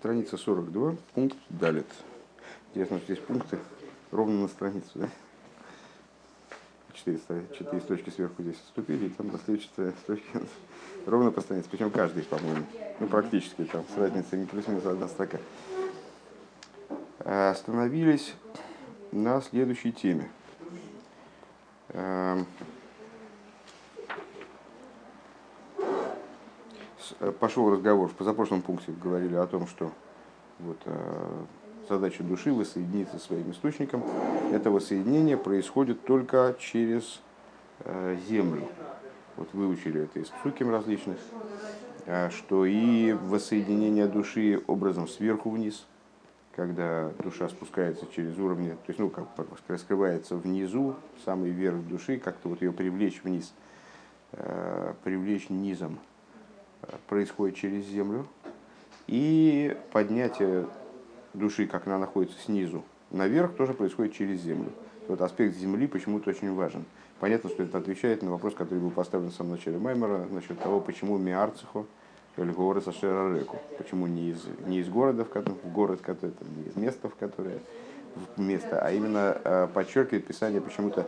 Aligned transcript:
страница 0.00 0.38
42, 0.38 0.96
пункт 1.14 1.36
Далит. 1.50 1.84
Интересно, 2.70 2.96
что 2.96 3.12
здесь 3.12 3.18
пункты 3.22 3.58
ровно 4.10 4.40
на 4.40 4.48
страницу, 4.48 4.90
да? 4.94 5.10
Четыре, 6.94 7.18
четыре 7.52 7.82
строчки 7.82 8.08
сверху 8.08 8.42
здесь 8.42 8.56
вступили, 8.56 9.06
и 9.06 9.08
там 9.10 9.28
последующие 9.28 9.92
строчки 10.02 10.24
ровно 11.06 11.30
по 11.30 11.42
странице. 11.42 11.68
Причем 11.70 11.90
каждый, 11.90 12.22
по-моему, 12.22 12.64
ну 12.98 13.08
практически 13.08 13.64
там 13.64 13.84
с 13.94 13.98
разницей 13.98 14.38
не 14.38 14.46
плюс-минус 14.46 14.86
одна 14.86 15.06
строка. 15.06 15.38
Остановились 17.18 18.34
на 19.12 19.42
следующей 19.42 19.92
теме. 19.92 20.30
Эм, 21.90 22.46
Э, 27.09 27.09
пошел 27.38 27.70
разговор, 27.70 28.08
в 28.08 28.14
позапрошлом 28.14 28.62
пункте 28.62 28.92
говорили 28.92 29.34
о 29.34 29.46
том, 29.46 29.66
что 29.66 29.92
вот, 30.58 30.78
э, 30.86 31.44
задача 31.88 32.22
души 32.22 32.52
воссоединиться 32.52 33.18
со 33.18 33.26
своим 33.26 33.50
источником. 33.50 34.02
Это 34.52 34.70
воссоединение 34.70 35.36
происходит 35.36 36.04
только 36.04 36.56
через 36.58 37.20
э, 37.80 38.16
землю. 38.28 38.66
Вот 39.36 39.52
выучили 39.52 40.02
это 40.02 40.18
из 40.18 40.28
псуким 40.28 40.70
различных, 40.70 41.16
что 42.30 42.66
и 42.66 43.12
воссоединение 43.12 44.06
души 44.06 44.60
образом 44.66 45.08
сверху 45.08 45.50
вниз, 45.50 45.86
когда 46.56 47.10
душа 47.22 47.48
спускается 47.48 48.06
через 48.14 48.36
уровни, 48.38 48.70
то 48.70 48.88
есть, 48.88 48.98
ну, 48.98 49.08
как 49.08 49.28
раскрывается 49.68 50.36
внизу, 50.36 50.94
самый 51.24 51.50
верх 51.50 51.76
души, 51.86 52.18
как-то 52.18 52.48
вот 52.48 52.60
ее 52.60 52.72
привлечь 52.72 53.22
вниз, 53.22 53.54
привлечь 55.04 55.48
низом– 55.48 55.98
происходит 57.08 57.56
через 57.56 57.84
землю, 57.86 58.26
и 59.06 59.76
поднятие 59.92 60.66
души, 61.34 61.66
как 61.66 61.86
она 61.86 61.98
находится 61.98 62.38
снизу, 62.40 62.84
наверх, 63.10 63.54
тоже 63.54 63.74
происходит 63.74 64.14
через 64.14 64.40
землю. 64.40 64.70
Вот 65.08 65.20
аспект 65.20 65.56
земли 65.56 65.86
почему-то 65.86 66.30
очень 66.30 66.54
важен. 66.54 66.84
Понятно, 67.18 67.50
что 67.50 67.62
это 67.62 67.78
отвечает 67.78 68.22
на 68.22 68.30
вопрос, 68.30 68.54
который 68.54 68.78
был 68.78 68.90
поставлен 68.90 69.30
в 69.30 69.34
самом 69.34 69.52
начале 69.52 69.78
Маймера, 69.78 70.26
насчет 70.30 70.58
того, 70.60 70.80
почему 70.80 71.18
Миарциху 71.18 71.86
или 72.36 72.50
город 72.50 72.84
Сашерареку. 72.84 73.58
Почему 73.76 74.06
не 74.06 74.30
из, 74.30 74.46
не 74.66 74.78
из 74.78 74.88
города, 74.88 75.24
в, 75.24 75.28
который, 75.28 75.56
в 75.62 75.72
город, 75.72 76.00
который, 76.00 76.32
не 76.56 76.70
из 76.70 76.76
места, 76.76 77.08
в 77.08 77.14
которое 77.16 77.58
место, 78.36 78.80
а 78.80 78.90
именно 78.90 79.36
э, 79.44 79.68
подчеркивает 79.72 80.26
Писание 80.26 80.60
почему-то 80.60 81.06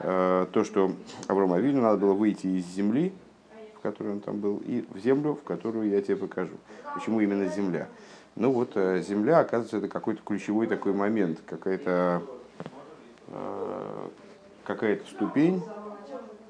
э, 0.00 0.46
то, 0.52 0.64
что 0.64 0.92
Аврому 1.26 1.54
Авину 1.54 1.80
надо 1.80 1.98
было 1.98 2.12
выйти 2.12 2.46
из 2.46 2.66
земли, 2.66 3.12
которой 3.84 4.14
он 4.14 4.20
там 4.20 4.38
был, 4.38 4.62
и 4.64 4.82
в 4.88 4.98
землю, 4.98 5.34
в 5.34 5.42
которую 5.42 5.90
я 5.90 6.00
тебе 6.00 6.16
покажу. 6.16 6.54
Почему 6.94 7.20
именно 7.20 7.46
земля? 7.48 7.86
Ну 8.34 8.50
вот, 8.50 8.70
э, 8.76 9.02
земля, 9.02 9.40
оказывается, 9.40 9.76
это 9.76 9.88
какой-то 9.88 10.22
ключевой 10.24 10.66
такой 10.66 10.94
момент, 10.94 11.40
какая-то 11.44 12.22
э, 13.28 14.08
какая-то 14.64 15.06
ступень, 15.10 15.62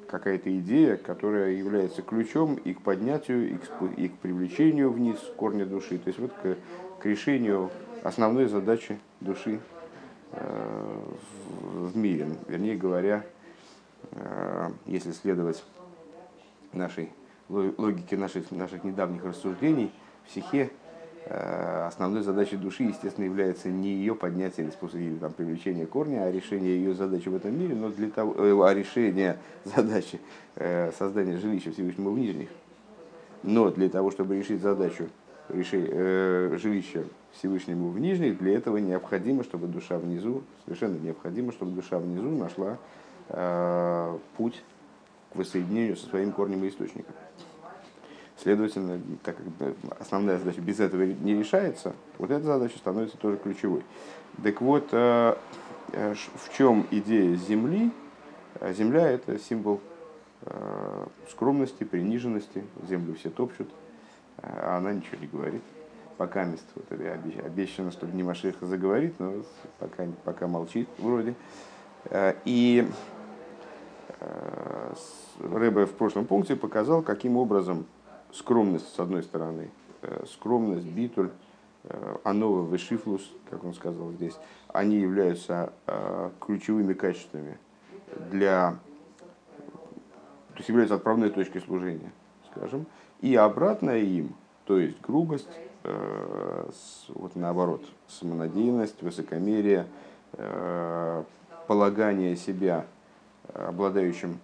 какая-то 0.07 0.57
идея, 0.61 0.97
которая 0.97 1.51
является 1.51 2.03
ключом 2.03 2.55
и 2.55 2.73
к 2.73 2.81
поднятию, 2.83 3.51
и 3.51 3.57
к, 3.57 3.83
и 3.97 4.09
к 4.09 4.17
привлечению 4.19 4.93
вниз 4.93 5.19
корня 5.37 5.67
души. 5.67 5.99
То 5.99 6.09
есть 6.09 6.21
вот 6.21 6.33
к, 6.41 6.57
к 7.01 7.05
решению 7.05 7.69
основной 8.05 8.47
задачи 8.47 9.01
души 9.21 9.59
э, 10.31 11.01
в, 11.65 11.97
мире. 11.97 12.29
Вернее 12.47 12.77
говоря, 12.77 13.25
если 14.87 15.13
следовать 15.13 15.65
нашей 16.73 17.11
логике 17.79 18.17
наших, 18.17 18.51
наших 18.51 18.85
недавних 18.85 19.25
рассуждений, 19.25 19.91
в 20.25 20.29
психе 20.29 20.71
э, 21.27 21.87
основной 21.87 22.23
задачей 22.23 22.57
души, 22.57 22.85
естественно, 22.85 23.25
является 23.25 23.69
не 23.69 23.89
ее 23.89 24.15
поднятие 24.15 24.67
или, 24.67 24.99
или 24.99 25.17
там, 25.17 25.33
привлечение 25.33 25.87
корня, 25.87 26.25
а 26.25 26.33
решение 26.33 26.77
ее 26.77 26.95
задачи 26.95 27.29
в 27.29 27.37
этом 27.37 27.59
мире, 27.59 27.75
но 27.75 27.91
для 27.91 28.11
того, 28.11 28.35
э, 28.37 28.69
а 28.69 28.75
решение 28.75 29.39
задачи 29.65 30.21
э, 30.57 30.93
создания 30.93 31.39
жилища 31.39 31.73
Всевышнего 31.73 32.11
в 32.11 32.19
нижних. 32.19 32.49
Но 33.43 33.71
для 33.71 33.89
того, 33.91 34.11
чтобы 34.11 34.37
решить 34.37 34.63
задачу 34.63 35.09
реши, 35.49 35.87
э, 35.91 36.57
жилища 36.61 37.05
Всевышнему 37.33 37.91
в 37.91 37.99
нижних, 37.99 38.39
для 38.39 38.57
этого 38.57 38.79
необходимо, 38.79 39.45
чтобы 39.45 39.67
душа 39.67 39.99
внизу, 39.99 40.43
совершенно 40.65 40.97
необходимо, 40.99 41.53
чтобы 41.53 41.73
душа 41.73 41.99
внизу 41.99 42.31
нашла 42.31 42.79
э, 43.29 44.19
путь 44.37 44.63
к 45.33 45.37
воссоединению 45.37 45.97
со 45.97 46.07
своим 46.07 46.33
корнем 46.33 46.65
и 46.65 46.69
источником. 46.69 47.15
Следовательно, 48.43 49.01
так 49.23 49.37
как 49.37 49.75
основная 50.01 50.39
задача 50.39 50.61
без 50.61 50.81
этого 50.81 51.03
не 51.03 51.35
решается, 51.35 51.95
вот 52.19 52.31
эта 52.31 52.45
задача 52.45 52.77
становится 52.79 53.17
тоже 53.17 53.37
ключевой. 53.37 53.85
Так 54.43 54.61
вот, 54.61 54.89
э, 54.91 55.37
э, 55.93 56.15
в 56.15 56.57
чем 56.57 56.87
идея 56.91 57.37
Земли? 57.37 57.93
Э, 58.61 58.73
земля– 58.73 59.11
это 59.11 59.39
символ 59.39 59.81
скромности, 61.31 61.85
приниженности. 61.85 62.65
Землю 62.87 63.15
все 63.15 63.31
топчут, 63.31 63.71
а 64.43 64.77
она 64.77 64.93
ничего 64.93 65.17
не 65.19 65.27
говорит. 65.27 65.63
Пока 66.19 66.45
место 66.45 66.67
вот 66.75 66.87
обещано, 66.93 67.91
что 67.91 68.07
не 68.07 68.23
Машеха 68.23 68.67
заговорит, 68.67 69.15
но 69.19 69.43
пока, 69.79 70.07
пока 70.25 70.47
молчит 70.47 70.87
вроде. 70.99 71.35
И 72.45 72.87
Рэбе 75.41 75.87
в 75.87 75.93
прошлом 75.93 76.27
пункте 76.27 76.57
показал, 76.57 77.01
каким 77.01 77.39
образом 77.39 77.87
скромность, 78.35 78.95
с 78.95 78.99
одной 78.99 79.23
стороны, 79.23 79.71
э, 80.03 80.25
скромность, 80.27 80.87
битуль, 80.87 81.31
э, 81.85 82.17
анова, 82.25 82.69
вешифлус, 82.71 83.31
как 83.49 83.65
он 83.65 83.75
сказал 83.75 84.11
здесь, 84.13 84.35
они 84.69 84.97
являются 84.97 85.73
э, 85.87 86.31
ключевыми 86.41 86.95
качествами 86.95 87.59
для, 88.31 88.77
то 90.53 90.57
есть 90.59 90.69
являются 90.69 90.97
отправной 90.97 91.31
точкой 91.31 91.61
служения, 91.61 92.13
скажем, 92.51 92.87
и 93.21 93.35
обратное 93.37 94.01
им, 94.01 94.35
то 94.67 94.79
есть 94.79 95.01
грубость, 95.01 95.49
вот 97.09 97.37
наоборот, 97.37 97.85
самонадеянность, 98.09 99.03
высокомерие, 99.03 99.87
полагание 101.67 102.37
себя 102.37 102.87
обладающим 103.53 104.39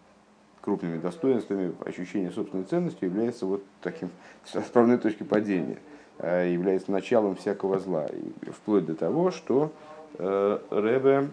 крупными 0.60 0.98
достоинствами, 0.98 1.74
ощущение 1.84 2.30
собственной 2.30 2.64
ценности 2.64 3.04
является 3.04 3.46
вот 3.46 3.62
таким 3.82 4.10
отправной 4.54 4.98
точкой 4.98 5.24
падения, 5.24 5.78
э, 6.18 6.50
является 6.52 6.92
началом 6.92 7.36
всякого 7.36 7.78
зла. 7.78 8.06
Вплоть 8.52 8.86
до 8.86 8.94
того, 8.94 9.30
что 9.30 9.72
э, 10.18 10.58
Ребе 10.70 11.28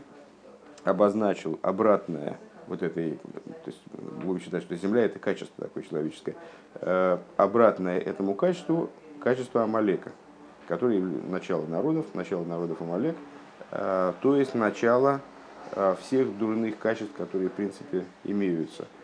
обозначил 0.84 1.60
обратное 1.62 2.38
вот 2.68 2.84
этой, 2.84 3.12
то 3.12 3.68
есть 3.68 3.82
будем 4.24 4.42
считать, 4.42 4.64
что 4.64 4.76
Земля 4.76 5.06
это 5.06 5.20
качество 5.20 5.66
такое 5.66 5.84
человеческое, 5.84 6.36
э, 6.76 7.18
обратное 7.36 8.00
этому 8.00 8.34
качеству, 8.34 8.90
качество 9.22 9.64
Амалека, 9.64 10.12
который 10.68 11.00
начало 11.00 11.66
народов, 11.66 12.06
начало 12.14 12.44
народов 12.44 12.82
Амалек, 12.82 13.16
то 13.70 14.36
есть 14.38 14.56
начало 14.56 15.20
всех 16.02 16.38
дурных 16.38 16.78
качеств, 16.80 17.14
которые 17.18 17.50
в 17.50 17.54
принципе 17.54 18.06
имеются– 18.24 18.88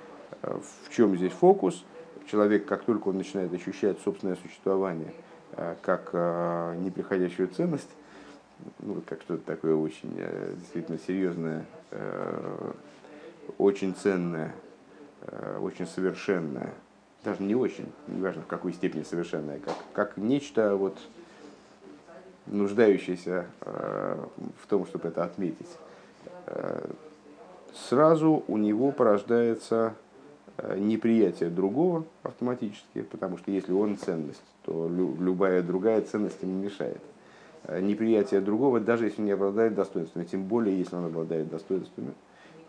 в 0.43 0.89
чем 0.89 1.15
здесь 1.15 1.31
фокус? 1.31 1.83
Человек, 2.29 2.65
как 2.65 2.83
только 2.83 3.09
он 3.09 3.17
начинает 3.17 3.53
ощущать 3.53 3.99
собственное 4.01 4.35
существование 4.35 5.13
э, 5.53 5.75
как 5.81 6.09
э, 6.13 6.75
неприходящую 6.79 7.47
ценность, 7.49 7.89
ну, 8.79 9.01
как 9.07 9.21
что-то 9.21 9.43
такое 9.45 9.75
очень 9.75 10.13
э, 10.17 10.53
действительно 10.57 10.99
серьезное, 10.99 11.65
очень 13.57 13.93
ценное, 13.93 14.53
очень 15.61 15.85
совершенное, 15.85 16.73
даже 17.23 17.43
не 17.43 17.55
очень, 17.55 17.91
неважно 18.07 18.41
в 18.41 18.47
какой 18.47 18.73
степени 18.73 19.03
совершенное, 19.03 19.59
как, 19.59 19.75
как 19.93 20.17
нечто 20.17 20.75
вот 20.75 20.97
нуждающееся 22.47 23.45
в 23.61 24.67
том, 24.67 24.87
чтобы 24.87 25.09
это 25.09 25.23
отметить, 25.23 25.69
сразу 27.73 28.43
у 28.47 28.57
него 28.57 28.91
порождается 28.91 29.93
неприятие 30.57 31.49
другого 31.49 32.05
автоматически, 32.21 33.01
потому 33.01 33.37
что 33.37 33.51
если 33.51 33.71
он 33.71 33.97
ценность, 33.97 34.43
то 34.63 34.87
любая 34.87 35.61
другая 35.61 36.01
ценность 36.01 36.41
ему 36.41 36.61
мешает. 36.61 37.01
Э, 37.63 37.79
неприятие 37.79 38.41
другого, 38.41 38.79
даже 38.79 39.05
если 39.05 39.21
не 39.21 39.31
обладает 39.31 39.73
достоинствами, 39.73 40.25
тем 40.25 40.43
более 40.43 40.77
если 40.77 40.95
он 40.95 41.05
обладает 41.05 41.49
достоинствами. 41.49 42.13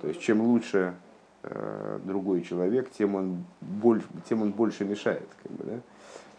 То 0.00 0.08
есть 0.08 0.20
чем 0.20 0.40
лучше 0.40 0.94
э, 1.42 2.00
другой 2.04 2.42
человек, 2.42 2.90
тем 2.90 3.14
он, 3.16 3.44
больше, 3.60 4.06
тем 4.28 4.42
он 4.42 4.52
больше 4.52 4.84
мешает. 4.84 5.28
Как 5.42 5.52
бы, 5.52 5.64
да? 5.64 5.81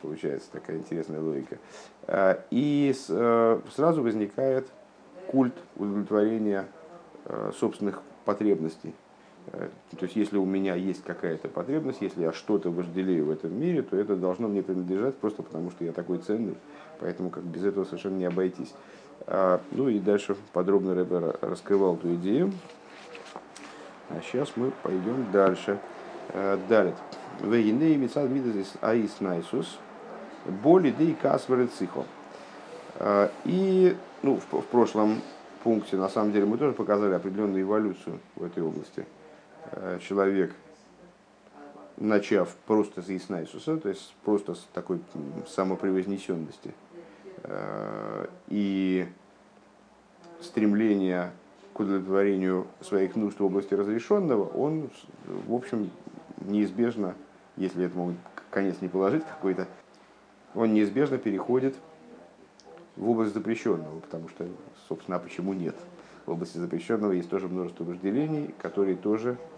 Получается 0.02 0.50
такая 0.52 0.78
интересная 0.78 1.22
логика. 1.22 1.58
Э, 2.08 2.38
и 2.50 2.94
э, 3.08 3.60
сразу 3.76 4.02
возникает 4.02 4.68
культ 5.28 5.56
удовлетворения 5.76 6.66
э, 7.26 7.52
собственных 7.56 8.02
потребностей 8.26 8.94
Э, 8.94 9.05
то 9.52 10.04
есть, 10.04 10.16
если 10.16 10.38
у 10.38 10.46
меня 10.46 10.76
есть 10.76 11.04
какая-то 11.04 11.48
потребность, 11.48 12.02
если 12.02 12.24
я 12.24 12.34
что-то 12.34 12.72
вожделею 12.72 13.26
в 13.26 13.32
этом 13.32 13.58
мире, 13.58 13.84
то 13.84 13.96
это 13.96 14.16
должно 14.16 14.48
мне 14.48 14.64
принадлежать 14.64 15.16
просто 15.16 15.44
потому, 15.44 15.72
что 15.72 15.86
я 15.86 15.92
такой 15.92 16.18
ценный. 16.18 16.56
Поэтому 17.00 17.30
как 17.30 17.44
без 17.44 17.64
этого 17.64 17.86
совершенно 17.86 18.18
не 18.18 18.26
обойтись. 18.26 18.74
А, 19.28 19.62
ну 19.72 19.88
и 19.88 20.00
дальше 20.00 20.36
подробно 20.52 20.96
Рэбер 20.96 21.38
раскрывал 21.42 21.96
эту 21.96 22.16
идею. 22.16 22.52
А 24.10 24.20
сейчас 24.22 24.52
мы 24.56 24.72
пойдем 24.84 25.32
дальше. 25.32 25.80
А, 26.34 26.60
далее. 26.68 26.96
Вейней 27.42 27.96
мецад 27.98 28.30
мидазис 28.30 28.74
аис 28.82 29.20
найсус. 29.20 29.78
Боли 30.64 30.92
дей 30.92 31.16
касвары 31.20 31.68
цихо. 31.68 32.06
А, 32.96 33.32
и 33.46 33.96
ну, 34.24 34.38
в, 34.38 34.62
в 34.62 34.66
прошлом 34.66 35.22
пункте, 35.64 35.98
на 35.98 36.10
самом 36.10 36.32
деле, 36.32 36.46
мы 36.46 36.58
тоже 36.58 36.74
показали 36.74 37.14
определенную 37.14 37.64
эволюцию 37.64 38.20
в 38.36 38.44
этой 38.44 38.64
области. 38.64 39.06
А, 39.72 40.00
человек, 40.00 40.54
начав 41.98 42.56
просто 42.68 43.02
с 43.02 43.10
Иснайсуса, 43.10 43.78
то 43.78 43.90
есть 43.90 44.16
просто 44.24 44.56
с 44.56 44.68
такой 44.74 45.00
самопревознесенности, 45.48 46.74
а, 47.44 48.30
и 48.48 49.08
стремление 50.42 51.32
к 51.74 51.80
удовлетворению 51.80 52.68
своих 52.82 53.16
нужд 53.16 53.40
в 53.40 53.46
области 53.46 53.74
разрешенного, 53.74 54.46
он, 54.46 54.90
в 55.26 55.54
общем, 55.54 55.90
неизбежно, 56.42 57.16
если 57.58 57.86
этому 57.86 58.16
конец 58.50 58.78
не 58.82 58.88
положить 58.88 59.24
какой-то, 59.26 59.68
он 60.54 60.74
неизбежно 60.74 61.18
переходит 61.18 61.76
в 62.96 63.10
область 63.10 63.34
запрещенного, 63.34 64.00
потому 64.00 64.30
что, 64.30 64.48
собственно, 64.88 65.18
а 65.18 65.20
почему 65.20 65.54
нет? 65.54 65.76
В 66.26 66.32
области 66.32 66.58
запрещенного 66.58 67.12
есть 67.12 67.30
тоже 67.30 67.48
множество 67.48 67.84
вожделений, 67.84 68.56
которые 68.62 68.96
тоже 68.96 69.38
э, 69.38 69.55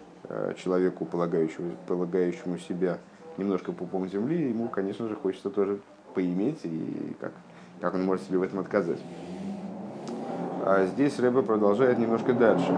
человеку, 0.56 1.04
полагающему, 1.04 1.72
полагающему 1.86 2.58
себя 2.58 2.98
немножко 3.36 3.72
пупом 3.72 4.08
земли, 4.08 4.48
ему, 4.48 4.68
конечно 4.68 5.08
же, 5.08 5.14
хочется 5.14 5.50
тоже 5.50 5.78
поиметь, 6.14 6.60
и 6.64 7.16
как, 7.20 7.32
как 7.80 7.94
он 7.94 8.04
может 8.04 8.24
себе 8.24 8.38
в 8.38 8.42
этом 8.42 8.58
отказать. 8.58 9.00
А 10.70 10.86
здесь 10.86 11.18
Рэбе 11.18 11.42
продолжает 11.42 11.98
немножко 11.98 12.34
дальше. 12.34 12.76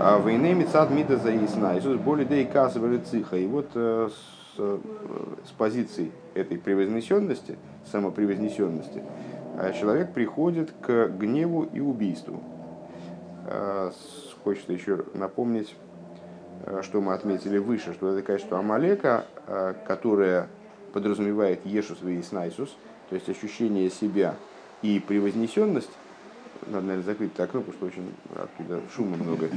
А 0.00 0.18
войны 0.18 0.54
мецад 0.54 0.90
мида 0.90 1.18
за 1.18 1.36
Иисус 1.36 1.96
более 1.98 2.26
да 2.26 2.36
и 2.36 2.44
касывали. 2.44 3.00
И 3.32 3.46
вот 3.46 3.70
э, 3.74 4.08
с, 4.10 4.58
э, 4.58 4.78
с 5.46 5.50
позиции 5.52 6.10
этой 6.34 6.58
превознесенности, 6.58 7.58
самопревознесенности, 7.92 9.02
э, 9.56 9.72
человек 9.78 10.14
приходит 10.14 10.72
к 10.80 11.08
гневу 11.08 11.62
и 11.62 11.80
убийству. 11.80 12.42
Хочется 14.44 14.72
еще 14.72 15.04
напомнить, 15.14 15.74
что 16.82 17.00
мы 17.00 17.14
отметили 17.14 17.58
выше, 17.58 17.92
что 17.92 18.12
это 18.12 18.26
качество 18.26 18.58
Амалека, 18.58 19.26
которое 19.86 20.48
подразумевает 20.92 21.64
Ешус 21.64 22.02
и 22.02 22.22
Снайсус, 22.22 22.76
то 23.08 23.14
есть 23.14 23.28
ощущение 23.28 23.90
себя 23.90 24.34
и 24.82 25.00
превознесенность, 25.00 25.90
надо, 26.66 26.86
наверное, 26.86 27.04
закрыть 27.04 27.32
это 27.34 27.44
окно, 27.44 27.60
потому 27.60 27.76
что 27.76 27.86
очень 27.86 28.14
оттуда 28.34 28.80
шума 28.94 29.16
много. 29.16 29.48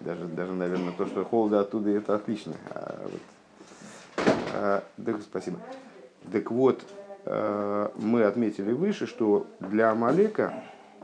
Даже, 0.00 0.24
даже 0.26 0.52
наверное, 0.52 0.92
то, 0.92 1.06
что 1.06 1.24
холода 1.24 1.60
оттуда, 1.60 1.90
это 1.90 2.14
отлично. 2.14 2.54
А 2.70 3.08
вот, 3.10 3.20
а, 4.54 4.84
да, 4.96 5.14
спасибо. 5.20 5.58
Так 6.32 6.50
вот, 6.50 6.82
а, 7.24 7.92
мы 7.96 8.24
отметили 8.24 8.72
выше, 8.72 9.06
что 9.06 9.46
для 9.60 9.90
Амалека 9.90 10.54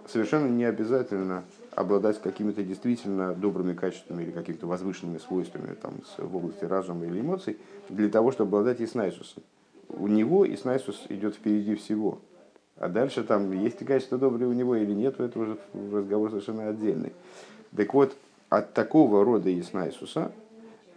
совершенно 0.06 0.46
не 0.46 0.64
обязательно 0.64 1.44
обладать 1.76 2.20
какими-то 2.20 2.62
действительно 2.62 3.34
добрыми 3.34 3.74
качествами 3.74 4.22
или 4.22 4.30
какими-то 4.30 4.66
возвышенными 4.66 5.18
свойствами 5.18 5.74
там, 5.74 5.94
в 6.18 6.36
области 6.36 6.64
разума 6.64 7.06
или 7.06 7.20
эмоций 7.20 7.58
для 7.88 8.08
того, 8.08 8.32
чтобы 8.32 8.48
обладать 8.48 8.80
Иснайсусом. 8.80 9.42
У 9.88 10.06
него 10.06 10.46
Иснайсус 10.52 11.04
идет 11.08 11.34
впереди 11.34 11.74
всего. 11.74 12.18
А 12.76 12.88
дальше 12.88 13.22
там 13.22 13.52
есть 13.52 13.80
ли 13.80 13.86
качество 13.86 14.18
доброе 14.18 14.46
у 14.46 14.52
него 14.52 14.74
или 14.76 14.92
нет, 14.92 15.20
это 15.20 15.38
уже 15.38 15.58
разговор 15.92 16.30
совершенно 16.30 16.68
отдельный. 16.68 17.12
Так 17.76 17.94
вот, 17.94 18.16
от 18.48 18.72
такого 18.72 19.24
рода 19.24 19.48
Иснайсуса 19.58 20.32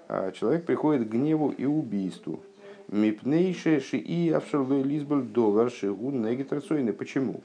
а, 0.08 0.32
человек 0.32 0.66
приходит 0.66 1.08
к 1.08 1.12
гневу 1.12 1.50
и 1.50 1.66
убийству. 1.66 2.40
Мипнейше 2.88 3.80
ши 3.82 3.98
и 3.98 4.32
авшерлой 4.32 4.82
лизбаль 4.82 5.24
доллар 5.24 5.70
шигун 5.70 6.22
негитрацойны. 6.22 6.94
Почему? 6.94 7.42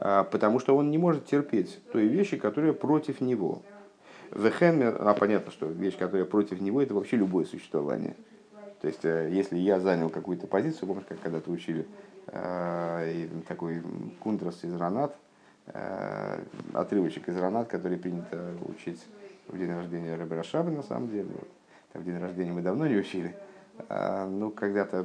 А, 0.00 0.24
потому 0.24 0.58
что 0.58 0.76
он 0.76 0.90
не 0.90 0.98
может 0.98 1.26
терпеть 1.26 1.80
той 1.92 2.06
вещи, 2.06 2.36
которая 2.36 2.72
против 2.72 3.20
него. 3.20 3.62
Вехен, 4.32 4.82
а 4.82 5.14
понятно, 5.14 5.52
что 5.52 5.66
вещь, 5.66 5.96
которая 5.96 6.24
против 6.24 6.60
него, 6.60 6.82
это 6.82 6.94
вообще 6.94 7.16
любое 7.16 7.44
существование. 7.44 8.16
То 8.80 8.88
есть, 8.88 9.04
э, 9.04 9.28
если 9.30 9.58
я 9.58 9.78
занял 9.78 10.08
какую-то 10.08 10.46
позицию, 10.46 10.88
помнишь, 10.88 11.06
как 11.08 11.20
когда-то 11.20 11.50
учили, 11.50 11.86
Э, 12.32 13.26
такой 13.48 13.82
кунтрас 14.20 14.62
из 14.62 14.74
Ранат, 14.74 15.16
э, 15.66 16.38
отрывочек 16.72 17.28
из 17.28 17.36
Ранат, 17.36 17.68
который 17.68 17.98
принято 17.98 18.52
учить 18.68 19.04
в 19.48 19.58
день 19.58 19.72
рождения 19.72 20.14
Рэбера 20.14 20.44
Шаба, 20.44 20.70
на 20.70 20.82
самом 20.82 21.08
деле. 21.10 21.30
В 21.92 22.04
день 22.04 22.18
рождения 22.18 22.52
мы 22.52 22.62
давно 22.62 22.86
не 22.86 22.96
учили. 22.96 23.34
Э, 23.88 24.26
ну, 24.26 24.50
когда-то 24.50 25.04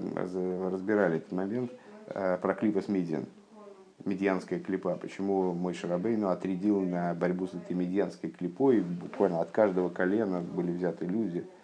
разбирали 0.72 1.18
этот 1.18 1.32
момент 1.32 1.72
про 2.06 2.54
клипа 2.54 2.82
с 2.82 2.88
Медиан. 2.88 3.26
Медианская 4.06 4.60
клипа. 4.60 4.96
Почему 4.96 5.54
мой 5.54 5.74
Шарабейну 5.74 6.30
отрядил 6.30 6.82
на 6.82 7.14
борьбу 7.14 7.48
с 7.48 7.54
этой 7.54 7.74
медианской 7.74 8.30
клипой. 8.30 8.82
Буквально 8.82 9.42
от 9.42 9.52
каждого 9.52 9.90
колена 9.90 10.42
были 10.42 10.72
взяты 10.72 11.06
люди– 11.06 11.46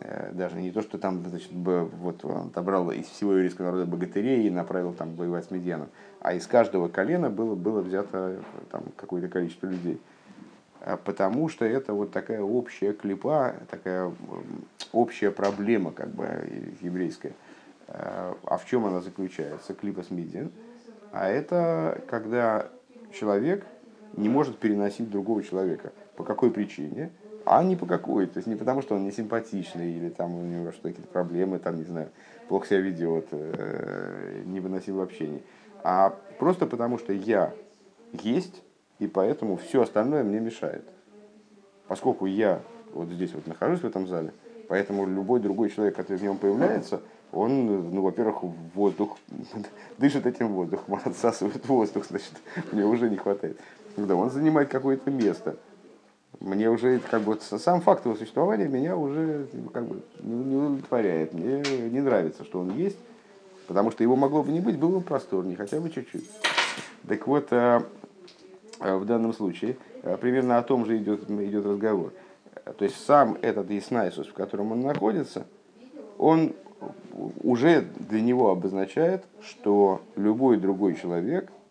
Э, 0.00 0.30
даже 0.32 0.56
не 0.56 0.70
то, 0.70 0.82
что 0.82 0.98
там 0.98 1.22
значит, 1.28 1.50
вот 1.52 2.24
он 2.24 2.48
отобрал 2.48 2.90
из 2.90 3.06
всего 3.06 3.32
еврейского 3.32 3.66
народа 3.66 3.86
богатырей 3.86 4.46
и 4.46 4.50
направил 4.50 4.92
там 4.94 5.14
воевать 5.14 5.44
с 5.44 5.50
Медьяном, 5.50 5.88
а 6.20 6.34
из 6.34 6.46
каждого 6.46 6.88
колена 6.88 7.30
было, 7.30 7.54
было 7.54 7.80
взято 7.80 8.38
там 8.70 8.84
какое-то 8.96 9.28
количество 9.28 9.66
людей. 9.66 10.00
А 10.80 10.96
потому 10.96 11.48
что 11.48 11.64
это 11.64 11.92
вот 11.92 12.10
такая 12.10 12.42
общая 12.42 12.92
клипа, 12.92 13.54
такая 13.70 14.12
общая 14.92 15.30
проблема 15.30 15.92
как 15.92 16.08
бы 16.08 16.26
еврейская. 16.80 17.34
А, 17.88 18.56
в 18.56 18.66
чем 18.66 18.86
она 18.86 19.00
заключается? 19.00 19.74
Клипа 19.74 20.02
с 20.02 20.10
Медиан. 20.10 20.50
А 21.12 21.28
это 21.28 22.02
когда 22.08 22.68
человек 23.12 23.64
не 24.16 24.28
может 24.28 24.58
переносить 24.58 25.10
другого 25.10 25.42
человека. 25.42 25.92
По 26.16 26.24
какой 26.24 26.50
причине? 26.50 27.12
а 27.44 27.62
не 27.62 27.76
по 27.76 27.86
какой. 27.86 28.26
То 28.26 28.38
есть 28.38 28.46
не 28.46 28.56
потому, 28.56 28.82
что 28.82 28.94
он 28.94 29.04
не 29.04 29.12
симпатичный 29.12 29.92
или 29.92 30.08
там 30.08 30.34
у 30.34 30.42
него 30.42 30.72
что-то 30.72 30.88
какие-то 30.90 31.10
проблемы, 31.12 31.58
там, 31.58 31.76
не 31.76 31.84
знаю, 31.84 32.08
плохо 32.48 32.66
себя 32.66 32.80
ведет, 32.80 33.28
э, 33.30 34.42
не 34.46 34.60
выносил 34.60 35.00
общения. 35.00 35.40
А 35.82 36.16
просто 36.38 36.66
потому, 36.66 36.98
что 36.98 37.12
я 37.12 37.52
есть, 38.12 38.62
и 38.98 39.06
поэтому 39.06 39.56
все 39.56 39.82
остальное 39.82 40.22
мне 40.22 40.40
мешает. 40.40 40.84
Поскольку 41.88 42.26
я 42.26 42.60
вот 42.92 43.08
здесь 43.08 43.32
вот 43.34 43.46
нахожусь 43.46 43.80
в 43.80 43.86
этом 43.86 44.06
зале, 44.06 44.32
поэтому 44.68 45.06
любой 45.06 45.40
другой 45.40 45.70
человек, 45.70 45.96
который 45.96 46.18
в 46.18 46.22
нем 46.22 46.38
появляется, 46.38 47.00
он, 47.32 47.90
ну, 47.90 48.02
во-первых, 48.02 48.42
воздух, 48.74 49.18
дышит 49.98 50.26
этим 50.26 50.48
воздухом, 50.48 51.00
отсасывает 51.04 51.66
воздух, 51.66 52.04
значит, 52.08 52.32
мне 52.70 52.84
уже 52.84 53.10
не 53.10 53.16
хватает. 53.16 53.58
Да, 53.96 54.14
он 54.14 54.30
занимает 54.30 54.68
какое-то 54.68 55.10
место– 55.10 55.56
мне 56.42 56.68
уже 56.68 56.98
как 56.98 57.22
бы 57.22 57.38
сам 57.40 57.80
факт 57.80 58.04
его 58.04 58.16
существования 58.16 58.66
меня 58.66 58.96
уже 58.96 59.46
как 59.72 59.84
бы 59.84 60.02
не 60.20 60.56
удовлетворяет. 60.56 61.32
Мне 61.32 61.62
не 61.88 62.00
нравится, 62.00 62.44
что 62.44 62.60
он 62.60 62.76
есть, 62.76 62.98
потому 63.68 63.90
что 63.90 64.02
его 64.02 64.16
могло 64.16 64.42
бы 64.42 64.50
не 64.50 64.60
быть, 64.60 64.78
было 64.78 64.98
бы 64.98 65.00
просторнее, 65.02 65.56
хотя 65.56 65.80
бы 65.80 65.88
чуть-чуть. 65.90 66.28
Так 67.06 67.26
вот, 67.26 67.48
э, 67.50 67.82
э, 68.80 68.96
в 68.96 69.04
данном 69.04 69.32
случае 69.34 69.76
э, 70.02 70.16
примерно 70.16 70.58
о 70.58 70.62
том 70.62 70.84
же 70.84 70.96
идет, 70.98 71.30
идет 71.30 71.64
разговор. 71.64 72.12
То 72.76 72.84
есть 72.84 73.04
сам 73.04 73.36
этот 73.40 73.70
Иснайсус, 73.70 74.26
в 74.26 74.34
котором 74.34 74.72
он 74.72 74.80
находится, 74.80 75.46
он 76.18 76.54
уже 77.42 77.86
для 78.08 78.20
него 78.20 78.50
обозначает, 78.50 79.24
что 79.40 80.00
любой 80.16 80.56
другой 80.56 80.94
человек– 80.94 81.50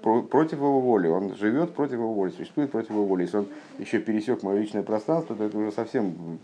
против 0.00 0.58
его 0.58 0.80
воли, 0.80 1.08
он 1.08 1.34
живет 1.36 1.74
против 1.74 1.94
его 1.94 2.12
воли, 2.12 2.30
существует 2.30 2.70
против 2.70 2.90
его 2.90 3.04
воли. 3.04 3.22
Если 3.22 3.38
он 3.38 3.48
еще 3.78 3.98
пересек 3.98 4.42
мое 4.42 4.60
личное 4.60 4.82
пространство, 4.82 5.36
то 5.36 5.44
это 5.44 5.56
уже 5.58 5.72
совсем, 5.72 6.38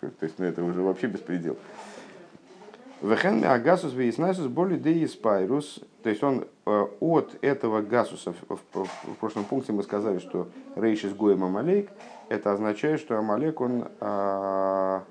то 0.00 0.10
есть 0.20 0.38
ну, 0.38 0.44
это 0.44 0.62
уже 0.62 0.82
вообще 0.82 1.06
беспредел. 1.06 1.56
Вехен 3.00 3.44
агасус 3.44 3.92
веиснайсус 3.94 4.46
боли 4.46 4.76
де. 4.76 5.08
То 5.08 6.10
есть 6.10 6.22
он 6.22 6.46
э, 6.66 6.86
от 7.00 7.36
этого 7.42 7.80
гасуса, 7.80 8.32
в 8.48 9.14
прошлом 9.20 9.44
пункте 9.44 9.72
мы 9.72 9.82
сказали, 9.82 10.18
что 10.18 10.48
рейш 10.76 11.04
из 11.04 11.14
гоем 11.14 11.44
амалейк, 11.44 11.90
это 12.28 12.52
означает, 12.52 13.00
что 13.00 13.16
амалек, 13.18 13.60
он 13.60 13.84
а, 14.00 15.04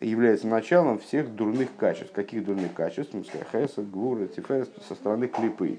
является 0.00 0.46
началом 0.46 0.98
всех 0.98 1.34
дурных 1.34 1.68
качеств. 1.76 2.12
Каких 2.12 2.44
дурных 2.44 2.74
качеств? 2.74 3.14
Хеса, 3.52 3.82
Гвура, 3.82 4.26
Тиферес 4.26 4.70
со 4.86 4.94
стороны 4.94 5.28
клипы 5.28 5.78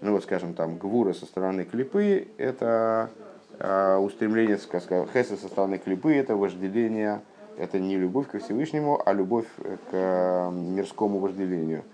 ну 0.00 0.12
вот 0.12 0.24
скажем 0.24 0.54
там 0.54 0.78
гвура 0.78 1.12
со 1.12 1.26
стороны 1.26 1.64
клипы, 1.64 2.28
это 2.38 3.10
а, 3.58 3.98
устремление, 3.98 4.58
хеса 4.58 5.36
со 5.36 5.48
стороны 5.48 5.78
клипы, 5.78 6.14
это 6.14 6.36
вожделение, 6.36 7.20
это 7.58 7.78
не 7.78 7.98
любовь 7.98 8.28
к 8.28 8.38
Всевышнему, 8.38 9.00
а 9.04 9.12
любовь 9.12 9.46
к 9.90 10.50
мирскому 10.52 11.18
вожделению, 11.18 11.84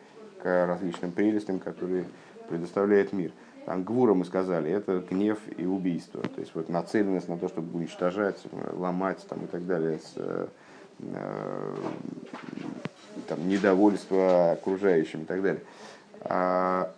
к 0.41 0.67
различным 0.67 1.11
прелестям, 1.11 1.59
которые 1.59 2.05
предоставляет 2.49 3.13
мир. 3.13 3.33
Там 3.65 3.83
гвура, 3.83 4.15
мы 4.15 4.25
сказали, 4.25 4.71
это 4.71 5.01
гнев 5.11 5.39
и 5.57 5.67
убийство. 5.67 6.23
То 6.23 6.41
есть 6.41 6.55
вот 6.55 6.69
нацеленность 6.69 7.29
на 7.29 7.37
то, 7.37 7.49
чтобы 7.49 7.77
уничтожать, 7.77 8.41
ломать 8.73 9.27
там, 9.29 9.41
и 9.41 9.47
так 9.49 9.67
далее, 9.67 9.99
с, 9.99 10.13
э, 10.15 10.47
там, 13.29 13.49
недовольство 13.49 14.53
окружающим 14.53 15.23
и 15.23 15.25
так 15.25 15.43
далее. 15.43 15.63
А, 16.23 16.93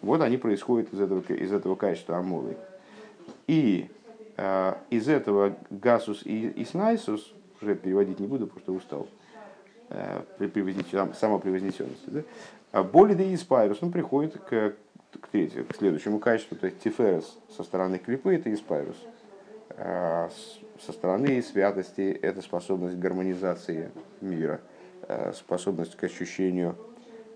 вот 0.00 0.20
они 0.20 0.36
происходят 0.36 0.92
из 0.92 1.00
этого, 1.00 1.20
из 1.32 1.52
этого 1.52 1.74
качества 1.74 2.18
амолы. 2.18 2.56
И 3.46 3.90
а, 4.36 4.78
из 4.90 5.08
этого 5.08 5.56
гасус 5.70 6.22
и, 6.24 6.48
и 6.48 6.64
снайсус, 6.64 7.32
уже 7.60 7.74
переводить 7.74 8.18
не 8.20 8.26
буду, 8.26 8.46
потому 8.46 8.62
что 8.62 8.72
устал, 8.74 9.08
а, 9.90 10.24
при, 10.38 10.46
при, 10.48 11.14
самопревознесенности, 11.14 12.10
да? 12.10 12.20
а 12.72 12.82
более 12.82 13.16
да 13.16 13.22
и 13.22 13.34
испайрус, 13.34 13.78
он 13.82 13.92
приходит 13.92 14.38
к 14.38 14.74
к, 15.20 15.28
третьему, 15.28 15.66
к 15.66 15.76
следующему 15.76 16.18
качеству, 16.18 16.56
то 16.56 16.66
есть 16.66 16.80
тиферес 16.80 17.38
со 17.54 17.62
стороны 17.62 17.98
клипы 17.98 18.34
это 18.34 18.52
испайрус. 18.52 18.96
А 19.76 20.30
со 20.84 20.92
стороны 20.92 21.42
святости 21.42 22.18
это 22.22 22.42
способность 22.42 22.96
гармонизации 22.96 23.90
мира, 24.20 24.60
а 25.02 25.32
способность 25.32 25.96
к 25.96 26.04
ощущению 26.04 26.76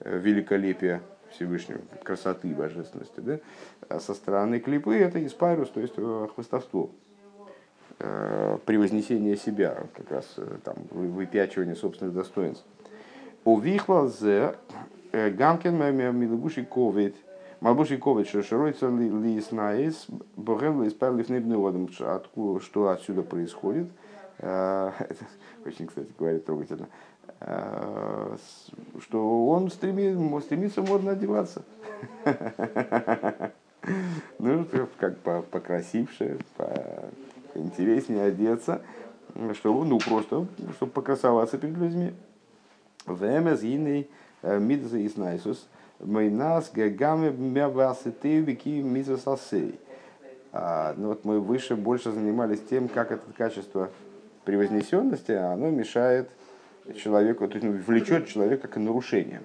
э, 0.01 0.19
великолепия 0.19 1.03
Всевышнего, 1.31 1.81
красоты, 2.03 2.49
божественности. 2.49 3.21
Да? 3.21 3.39
А 3.89 4.01
со 4.01 4.15
стороны 4.15 4.61
клипы 4.61 4.97
это 4.97 5.25
испайрус, 5.25 5.71
то 5.71 5.81
есть 5.81 5.95
э, 5.97 6.29
хвостовство, 6.35 6.91
э, 7.99 8.59
превознесение 8.65 9.37
себя, 9.37 9.85
как 9.95 10.11
раз 10.11 10.37
там, 10.65 10.77
выпячивание 10.91 11.77
собственных 11.77 12.15
достоинств. 12.15 12.65
У 13.45 13.59
вихла 13.61 14.09
зе 14.09 14.57
гамкин 15.13 15.77
милугуши 16.17 16.65
ковид– 16.65 17.15
Малбуши 17.67 17.99
Кович, 17.99 18.31
Широйца 18.31 18.89
Лис 18.89 19.51
Наис, 19.51 20.07
Богел 20.37 20.85
Лис 20.85 20.93
Перлиф 20.93 21.29
Небневодом, 21.29 21.89
что 21.91 22.91
отсюда 22.91 23.25
происходит. 23.25 23.89
Э, 24.39 24.93
очень, 25.67 25.89
кстати 25.89 26.13
говоря, 26.17 26.39
трогательно. 26.39 26.87
Что 29.01 29.49
он 29.49 29.69
стремится, 29.73 30.47
стремится 30.47 30.83
модно 30.83 31.11
одеваться. 31.11 31.65
Ну, 34.39 34.67
как 34.99 35.19
покрасивше, 35.19 36.39
интереснее 37.55 38.25
одеться, 38.25 38.83
чтобы, 39.55 39.85
ну, 39.85 39.99
просто, 39.99 40.47
чтобы 40.77 40.93
покрасоваться 40.93 41.57
перед 41.57 41.77
людьми. 41.77 42.13
ВМС, 43.07 43.63
Иный, 43.63 44.09
Мидза 44.43 44.99
и 44.99 45.09
Снайсус– 45.09 45.69
Мейнас 46.01 46.71
гагаме 46.73 47.31
мявасыты 47.31 48.41
вики 48.41 48.81
мизасасей. 48.83 49.79
Ну 50.53 51.09
вот 51.09 51.25
мы 51.25 51.41
выше 51.41 51.77
больше 51.77 52.13
занимались 52.13 52.61
тем, 52.69 52.89
как 52.89 53.13
это 53.13 53.23
качество 53.37 53.91
превознесенности, 54.45 55.33
оно 55.33 55.71
мешает 55.71 56.29
человеку, 56.97 57.49
то 57.49 57.55
есть 57.55 57.67
ну, 57.67 57.73
влечет 57.73 58.29
человека 58.29 58.69
к 58.69 58.77
нарушениям. 58.77 59.43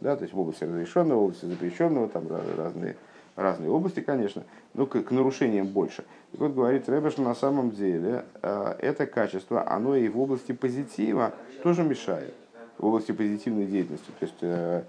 Да, 0.00 0.16
то 0.16 0.22
есть 0.22 0.34
в 0.34 0.40
области 0.40 0.64
разрешенного, 0.64 1.20
в 1.20 1.22
области 1.24 1.44
запрещенного, 1.44 2.08
там 2.08 2.26
разные, 2.56 2.96
разные 3.36 3.70
области, 3.70 4.00
конечно, 4.00 4.44
но 4.74 4.86
к, 4.86 5.00
к 5.02 5.10
нарушениям 5.10 5.66
больше. 5.66 6.04
И 6.32 6.36
вот 6.38 6.54
говорит 6.54 6.88
Рэбе, 6.88 7.10
что 7.10 7.22
на 7.22 7.34
самом 7.34 7.70
деле 7.70 8.24
э, 8.42 8.74
это 8.78 9.06
качество, 9.06 9.70
оно 9.70 9.94
и 9.94 10.08
в 10.08 10.18
области 10.18 10.52
позитива 10.52 11.32
тоже 11.62 11.84
мешает, 11.84 12.34
в 12.78 12.86
области 12.86 13.12
позитивной 13.12 13.66
деятельности. 13.66 14.10
То 14.18 14.24
есть 14.24 14.36
Э, 14.40 14.82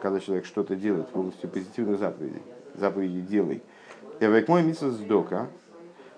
когда 0.00 0.20
человек 0.20 0.46
что-то 0.46 0.76
делает 0.76 1.08
в 1.12 1.18
области 1.18 1.46
позитивных 1.46 1.98
заповедей, 1.98 2.42
заповеди 2.74 3.20
делай. 3.20 3.62
Эвек 4.20 4.48
мой 4.48 4.62
митса 4.62 4.90
сдока, 4.90 5.48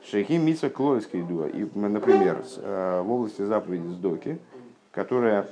шейхи 0.02 0.38
митса 0.38 0.70
клойской 0.70 1.22
дуа. 1.22 1.48
И, 1.48 1.66
например, 1.74 2.42
э, 2.56 3.02
в 3.02 3.12
области 3.12 3.42
заповеди 3.42 3.88
сдоки, 3.88 4.38
которая 4.92 5.46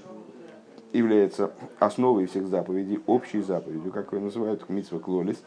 является 0.93 1.53
основой 1.79 2.27
всех 2.27 2.47
заповедей, 2.47 3.01
общей 3.07 3.43
заповедью, 3.43 3.93
как 3.93 4.13
ее 4.13 4.21
называют, 4.21 4.69
митсва 4.69 4.99
клолис, 4.99 5.43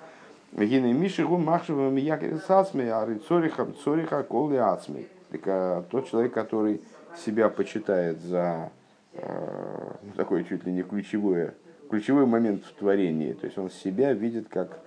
Гины 0.51 0.93
Мишигу 0.93 1.37
Махшевым 1.37 1.95
Якисацми, 1.95 2.87
Ары 2.87 3.19
Цориха, 3.19 3.67
Цориха, 3.83 4.23
Колы 4.23 4.57
Ацми. 4.57 5.07
Тот 5.31 6.09
человек, 6.09 6.33
который 6.33 6.81
себя 7.15 7.49
почитает 7.49 8.19
за 8.21 8.71
э, 9.13 9.91
такое 10.15 10.43
чуть 10.43 10.65
ли 10.65 10.71
не 10.71 10.81
ключевое 10.81 11.53
ключевой 11.89 12.25
момент 12.25 12.63
в 12.65 12.73
творении. 12.73 13.33
То 13.33 13.45
есть 13.45 13.57
он 13.57 13.69
себя 13.69 14.13
видит 14.13 14.47
как 14.47 14.79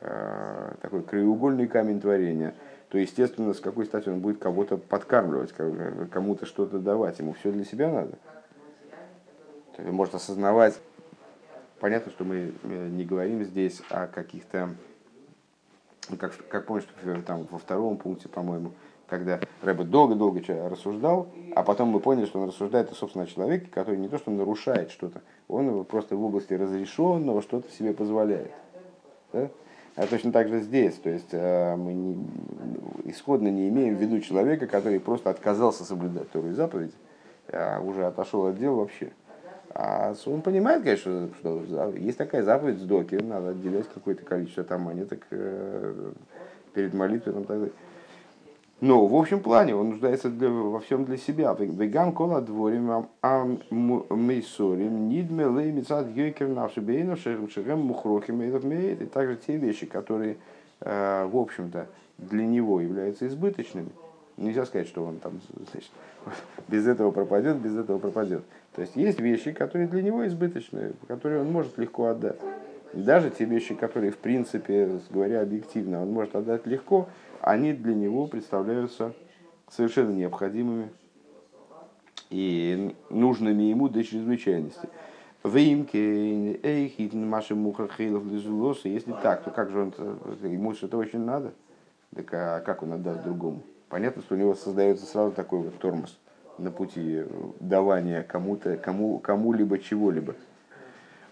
э, 0.00 0.74
такой 0.80 1.02
краеугольный 1.02 1.66
камень 1.66 2.00
творения. 2.00 2.54
То, 2.90 2.98
естественно, 2.98 3.54
с 3.54 3.60
какой 3.60 3.86
стати 3.86 4.08
он 4.08 4.20
будет 4.20 4.38
кого-то 4.38 4.76
подкармливать, 4.76 5.52
кому-то 6.10 6.44
что-то 6.44 6.78
давать. 6.78 7.18
Ему 7.20 7.32
все 7.34 7.52
для 7.52 7.64
себя 7.64 7.90
надо. 7.90 8.12
То 9.76 9.82
есть 9.82 9.90
может 9.92 10.14
осознавать. 10.14 10.78
Понятно, 11.78 12.12
что 12.12 12.24
мы 12.24 12.52
э, 12.62 12.88
не 12.88 13.04
говорим 13.04 13.42
здесь 13.44 13.80
о 13.88 14.06
каких-то, 14.06 14.70
как, 16.18 16.32
как 16.48 16.66
помнишь, 16.66 16.86
там 17.26 17.46
во 17.50 17.58
втором 17.58 17.96
пункте, 17.96 18.28
по-моему, 18.28 18.72
когда 19.10 19.40
Рэбе 19.62 19.84
долго-долго 19.84 20.40
рассуждал, 20.70 21.28
а 21.54 21.62
потом 21.62 21.88
мы 21.88 22.00
поняли, 22.00 22.26
что 22.26 22.40
он 22.40 22.48
рассуждает, 22.48 22.90
о 22.90 23.26
человеке, 23.26 23.66
который 23.70 23.98
не 23.98 24.08
то, 24.08 24.16
что 24.16 24.30
нарушает 24.30 24.90
что-то, 24.90 25.20
он 25.48 25.84
просто 25.84 26.16
в 26.16 26.24
области 26.24 26.54
разрешенного 26.54 27.42
что-то 27.42 27.70
себе 27.72 27.92
позволяет. 27.92 28.52
Да? 29.32 29.48
А 29.96 30.06
точно 30.06 30.32
так 30.32 30.48
же 30.48 30.60
здесь, 30.60 30.94
то 30.94 31.10
есть 31.10 31.28
э, 31.32 31.76
мы 31.76 31.92
не, 31.92 32.24
исходно 33.04 33.48
не 33.48 33.68
имеем 33.68 33.96
в 33.96 34.00
виду 34.00 34.20
человека, 34.20 34.66
который 34.66 35.00
просто 35.00 35.28
отказался 35.28 35.84
соблюдать 35.84 36.28
вторую 36.28 36.54
заповедь, 36.54 36.94
а 37.52 37.80
уже 37.80 38.06
отошел 38.06 38.46
от 38.46 38.56
дела 38.56 38.76
вообще. 38.76 39.10
А 39.74 40.14
он 40.26 40.42
понимает, 40.42 40.84
конечно, 40.84 41.28
что 41.40 41.62
есть 41.96 42.18
такая 42.18 42.42
заповедь 42.44 42.78
с 42.78 42.82
доки, 42.82 43.16
надо 43.16 43.50
отделять 43.50 43.88
какое-то 43.92 44.24
количество 44.24 44.64
там 44.64 44.82
монеток 44.82 45.26
э, 45.30 46.12
перед 46.72 46.94
молитвой 46.94 47.34
и 47.34 47.36
так 47.36 47.46
далее. 47.46 47.70
Но 48.80 49.06
в 49.06 49.14
общем 49.14 49.40
плане 49.40 49.74
он 49.74 49.90
нуждается 49.90 50.30
для, 50.30 50.48
во 50.48 50.80
всем 50.80 51.04
для 51.04 51.18
себя. 51.18 51.54
Веган 51.58 52.12
кола 52.12 52.40
дворим 52.40 53.06
ам 53.20 53.58
мейсорим 53.70 55.08
нидме 55.08 55.44
лей 55.44 55.70
мецад 55.70 56.08
йойкер 56.08 56.48
наши 56.48 56.80
бейну 56.80 57.16
шерем 57.16 57.80
мухрохим 57.80 58.40
и 58.40 59.06
также 59.06 59.36
те 59.36 59.56
вещи, 59.58 59.84
которые, 59.84 60.38
э, 60.80 61.26
в 61.30 61.36
общем-то, 61.36 61.88
для 62.16 62.46
него 62.46 62.80
являются 62.80 63.26
избыточными. 63.26 63.90
Нельзя 64.38 64.64
сказать, 64.64 64.88
что 64.88 65.04
он 65.04 65.18
там 65.18 65.40
значит, 65.72 65.90
без 66.68 66.86
этого 66.86 67.10
пропадет, 67.10 67.58
без 67.58 67.76
этого 67.76 67.98
пропадет. 67.98 68.42
То 68.74 68.80
есть 68.80 68.96
есть 68.96 69.20
вещи, 69.20 69.52
которые 69.52 69.88
для 69.88 70.00
него 70.00 70.26
избыточные, 70.26 70.92
которые 71.06 71.42
он 71.42 71.52
может 71.52 71.76
легко 71.76 72.06
отдать. 72.06 72.38
Даже 72.94 73.30
те 73.30 73.44
вещи, 73.44 73.74
которые, 73.74 74.10
в 74.10 74.16
принципе, 74.16 74.88
говоря 75.10 75.42
объективно, 75.42 76.02
он 76.02 76.12
может 76.12 76.34
отдать 76.34 76.66
легко, 76.66 77.08
они 77.40 77.72
для 77.72 77.94
него 77.94 78.26
представляются 78.26 79.14
совершенно 79.68 80.12
необходимыми 80.12 80.90
и 82.28 82.94
нужными 83.08 83.64
ему 83.64 83.88
до 83.88 84.04
чрезвычайности. 84.04 84.88
Веймке, 85.42 86.56
эйхит, 86.62 87.14
маши 87.14 87.54
мухрахейлов 87.54 88.24
Если 88.84 89.12
так, 89.22 89.42
то 89.42 89.50
как 89.50 89.70
же 89.70 89.80
он, 89.80 89.94
ему 90.42 90.74
что-то 90.74 90.98
очень 90.98 91.20
надо? 91.20 91.52
Так 92.14 92.32
а 92.34 92.60
как 92.60 92.82
он 92.82 92.92
отдаст 92.92 93.22
другому? 93.22 93.62
Понятно, 93.88 94.22
что 94.22 94.34
у 94.34 94.38
него 94.38 94.54
создается 94.54 95.06
сразу 95.06 95.32
такой 95.32 95.60
вот 95.60 95.78
тормоз 95.78 96.18
на 96.58 96.70
пути 96.70 97.24
давания 97.58 98.22
кому-то, 98.22 98.76
кому, 98.76 99.18
кому-либо 99.18 99.78
чего-либо. 99.78 100.34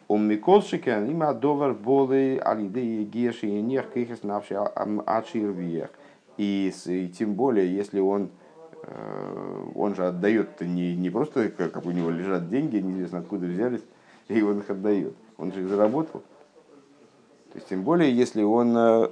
Он 0.09 0.27
Миколшика, 0.27 1.05
има 1.05 1.35
довар 1.35 1.75
болы, 1.75 2.39
алидеи 2.39 3.05
геши 3.05 3.47
и 3.47 3.61
нех 3.61 3.93
кихес 3.93 4.23
навши 4.23 4.55
ачирвиях. 4.55 5.91
И, 6.39 6.73
и 6.87 7.09
тем 7.09 7.35
более, 7.35 7.73
если 7.75 8.01
он, 8.01 8.31
он 9.75 9.95
же 9.95 10.07
отдает 10.07 10.61
не, 10.63 10.97
не 10.97 11.11
просто, 11.11 11.51
как 11.51 11.85
у 11.85 11.91
него 11.91 12.09
лежат 12.09 12.49
деньги, 12.49 12.79
неизвестно 12.79 13.19
откуда 13.19 13.47
взялись, 13.47 13.85
и 14.29 14.41
он 14.41 14.61
их 14.61 14.71
отдает. 14.71 15.15
Он 15.37 15.53
же 15.53 15.61
их 15.61 15.69
заработал. 15.69 16.23
То 17.51 17.57
есть, 17.57 17.69
тем 17.69 17.83
более, 17.83 18.11
если 18.11 18.43
он 18.43 19.11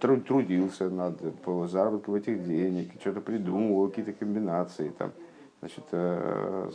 трудился 0.00 0.90
над 0.90 1.20
заработком 1.70 2.14
этих 2.14 2.44
денег, 2.44 2.90
что-то 3.00 3.20
придумывал, 3.20 3.88
какие-то 3.88 4.12
комбинации, 4.12 4.92
там, 4.96 5.12
значит, 5.60 5.84
э, 5.92 6.70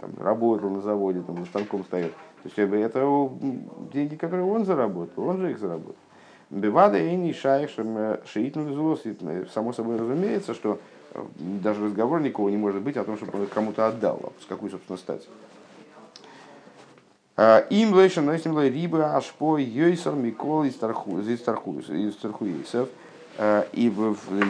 там, 0.00 0.10
работал 0.18 0.70
на 0.70 0.80
заводе, 0.80 1.22
там, 1.22 1.38
за 1.38 1.46
станком 1.46 1.84
стоял. 1.84 2.10
То 2.10 2.44
есть, 2.44 2.58
это 2.58 3.30
деньги, 3.92 4.14
которые 4.14 4.46
он 4.46 4.64
заработал, 4.64 5.28
он 5.28 5.38
же 5.38 5.50
их 5.50 5.58
заработал. 5.58 5.96
Бевада 6.50 6.98
и 6.98 7.16
не 7.16 7.32
шаишем 7.32 8.18
шиитн. 8.24 8.60
Само 9.52 9.72
собой 9.72 9.98
разумеется, 9.98 10.54
что 10.54 10.78
даже 11.36 11.86
разговор 11.86 12.20
никого 12.20 12.48
не 12.48 12.56
может 12.56 12.82
быть 12.82 12.96
о 12.96 13.04
том, 13.04 13.16
чтобы 13.16 13.40
он 13.40 13.46
кому-то 13.46 13.86
отдал. 13.86 14.20
А 14.24 14.42
с 14.42 14.46
какой, 14.46 14.70
собственно, 14.70 14.96
стати? 14.96 15.26
Им 17.70 17.94
лейшен 17.94 18.24
носим 18.24 18.58
лей 18.58 18.70
риба 18.70 19.16
ашпо 19.16 19.58
йойсер 19.58 20.14
микол 20.14 20.64
из 20.64 20.74
тархуисов. 20.74 22.88
И 23.72 23.92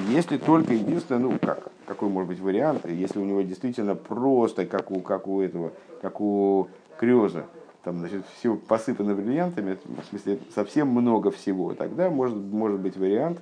если 0.09 0.39
только 0.39 0.73
единственное, 0.73 1.21
ну 1.21 1.39
как, 1.39 1.71
какой 1.89 2.11
может 2.11 2.29
быть 2.29 2.39
вариант, 2.39 2.87
если 2.87 3.19
у 3.19 3.25
него 3.25 3.41
действительно 3.41 3.95
просто, 3.95 4.67
как 4.67 4.91
у, 4.91 5.01
как 5.01 5.27
у 5.27 5.41
этого, 5.41 5.73
как 6.03 6.21
у 6.21 6.69
Крёза, 6.99 7.47
там, 7.83 7.99
значит, 8.01 8.25
все 8.39 8.57
посыпано 8.57 9.15
бриллиантами, 9.15 9.79
в 9.85 10.05
смысле, 10.11 10.39
совсем 10.55 10.89
много 10.89 11.31
всего, 11.31 11.73
тогда 11.75 12.11
может, 12.11 12.37
может 12.37 12.79
быть 12.79 12.99
вариант, 12.99 13.41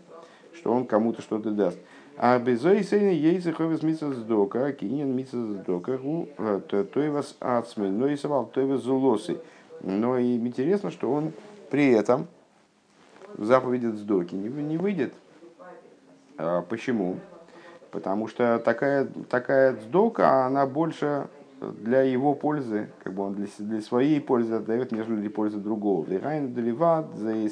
что 0.54 0.72
он 0.72 0.86
кому-то 0.86 1.22
что-то 1.22 1.50
даст. 1.50 1.78
А 2.16 2.38
безой 2.38 2.84
сейны 2.84 3.10
ей 3.10 3.40
заховес 3.40 3.82
митса 3.82 4.12
сдока, 4.12 4.72
кинен 4.72 5.14
митса 5.14 5.44
сдока, 5.44 5.98
э, 6.38 6.60
то 6.70 7.02
и 7.02 7.08
вас 7.08 7.36
ацмель, 7.40 7.90
но 7.90 8.06
и 8.06 8.16
совал, 8.16 8.46
то 8.46 8.60
и 8.60 8.64
вас 8.64 8.80
зулосы. 8.80 9.38
Но 9.82 10.16
и 10.16 10.36
интересно, 10.36 10.90
что 10.90 11.12
он 11.12 11.32
при 11.70 11.90
этом 11.90 12.28
в 13.34 13.44
заповеди 13.44 13.86
сдоки 13.86 14.34
не, 14.34 14.48
не 14.48 14.78
выйдет. 14.78 15.12
А 16.38 16.62
почему? 16.62 17.16
Потому 17.96 18.28
что 18.28 18.58
такая, 18.58 19.08
такая 19.30 19.74
сдока, 19.76 20.44
она 20.44 20.66
больше 20.66 21.28
для 21.62 22.02
его 22.02 22.34
пользы, 22.34 22.90
как 23.02 23.14
бы 23.14 23.22
он 23.22 23.32
для, 23.32 23.46
для 23.58 23.80
своей 23.80 24.20
пользы 24.20 24.56
отдает, 24.56 24.92
нежели 24.92 25.16
для 25.16 25.30
пользы 25.30 25.56
другого. 25.56 26.04
Э, 26.10 27.48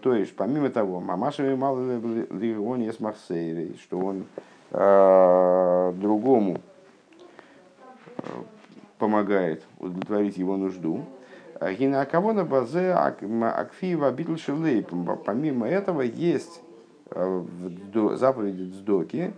то 0.00 0.14
есть, 0.14 0.36
помимо 0.36 0.70
того, 0.70 1.00
мамашами 1.00 1.56
мало 1.56 1.80
лигония 2.30 2.92
с 2.92 3.00
Марсейрой, 3.00 3.76
что 3.82 3.98
он 3.98 4.26
э, 4.70 5.92
другому 5.96 6.58
э, 8.18 8.22
помогает 8.98 9.64
удовлетворить 9.80 10.36
его 10.36 10.56
нужду. 10.56 11.00
Гина 11.76 12.06
кого 12.06 12.34
на 12.34 12.44
базе 12.44 12.92
акфиева 12.92 14.12
битлшелей. 14.12 14.86
Помимо 15.24 15.66
этого 15.66 16.02
есть 16.02 16.62
в 17.10 18.16
заповеди 18.16 18.70
Дздоки 18.70 19.34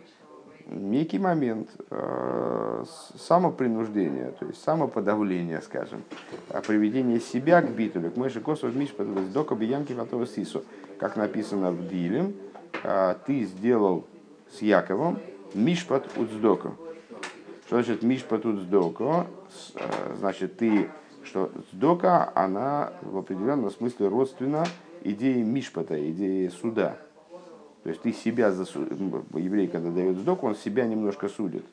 некий 0.68 1.18
момент 1.18 1.70
э, 1.90 2.84
самопринуждения, 3.16 4.32
то 4.32 4.46
есть 4.46 4.62
самоподавления, 4.62 5.60
скажем, 5.60 6.02
а 6.50 6.60
приведения 6.60 7.20
себя 7.20 7.62
к 7.62 7.70
битулю, 7.70 8.10
к 8.10 8.16
мыши 8.16 8.40
косу 8.40 8.68
мишпа 8.68 9.04
дока 9.04 9.54
биямки 9.54 9.92
фатова 9.92 10.26
сису, 10.26 10.64
как 10.98 11.16
написано 11.16 11.72
в 11.72 11.88
Дилем, 11.88 12.34
э, 12.82 13.14
ты 13.26 13.44
сделал 13.44 14.06
с 14.50 14.62
Яковом 14.62 15.18
мишпат 15.54 16.06
уцдока. 16.16 16.72
Что 17.66 17.82
значит 17.82 18.02
мишпат 18.02 18.44
уцдока? 18.46 19.26
Э, 19.74 20.14
значит, 20.18 20.56
ты, 20.58 20.90
что 21.24 21.50
цдока, 21.70 22.32
она 22.34 22.92
в 23.02 23.18
определенном 23.18 23.70
смысле 23.70 24.08
родственна 24.08 24.64
идее 25.02 25.42
мишпата, 25.42 26.10
идее 26.10 26.50
суда. 26.50 26.96
То 27.88 27.92
есть 27.92 28.02
ты 28.02 28.12
себя, 28.12 28.52
засу... 28.52 28.82
еврей, 29.32 29.66
когда 29.66 29.90
дает 29.90 30.18
сдоку, 30.18 30.46
он 30.46 30.54
себя 30.54 30.84
немножко 30.84 31.26
судит, 31.26 31.64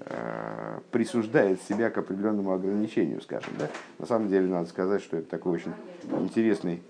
э, 0.00 0.80
присуждает 0.90 1.60
себя 1.60 1.90
к 1.90 1.98
определенному 1.98 2.54
ограничению, 2.54 3.20
скажем. 3.20 3.52
Да? 3.58 3.68
На 3.98 4.06
самом 4.06 4.30
деле, 4.30 4.46
надо 4.46 4.70
сказать, 4.70 5.02
что 5.02 5.18
это 5.18 5.28
такой 5.28 5.56
очень 5.56 5.74
интересный 6.18 6.82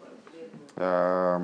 э, 0.77 1.41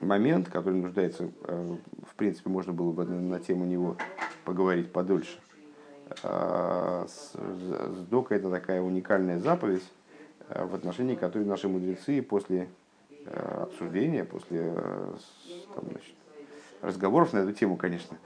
момент, 0.00 0.48
который 0.48 0.80
нуждается, 0.80 1.28
э, 1.44 1.76
в 2.10 2.14
принципе, 2.14 2.48
можно 2.48 2.72
было 2.72 2.92
бы 2.92 3.04
на 3.04 3.38
тему 3.38 3.66
него 3.66 3.98
поговорить 4.46 4.90
подольше. 4.90 5.38
Сдока– 7.98 8.34
это 8.36 8.50
такая 8.50 8.80
уникальная 8.80 9.40
заповедь, 9.40 9.82
в 10.48 10.74
отношении 10.74 11.16
которой 11.16 11.44
наши 11.44 11.68
мудрецы 11.68 12.22
после 12.22 12.68
обсуждения, 13.32 14.24
после 14.24 14.72
э, 14.76 15.14
там, 15.74 15.84
значит, 15.90 16.14
разговоров 16.82 17.32
на 17.32 17.38
эту 17.38 17.52
тему, 17.52 17.76
конечно, 17.76 18.16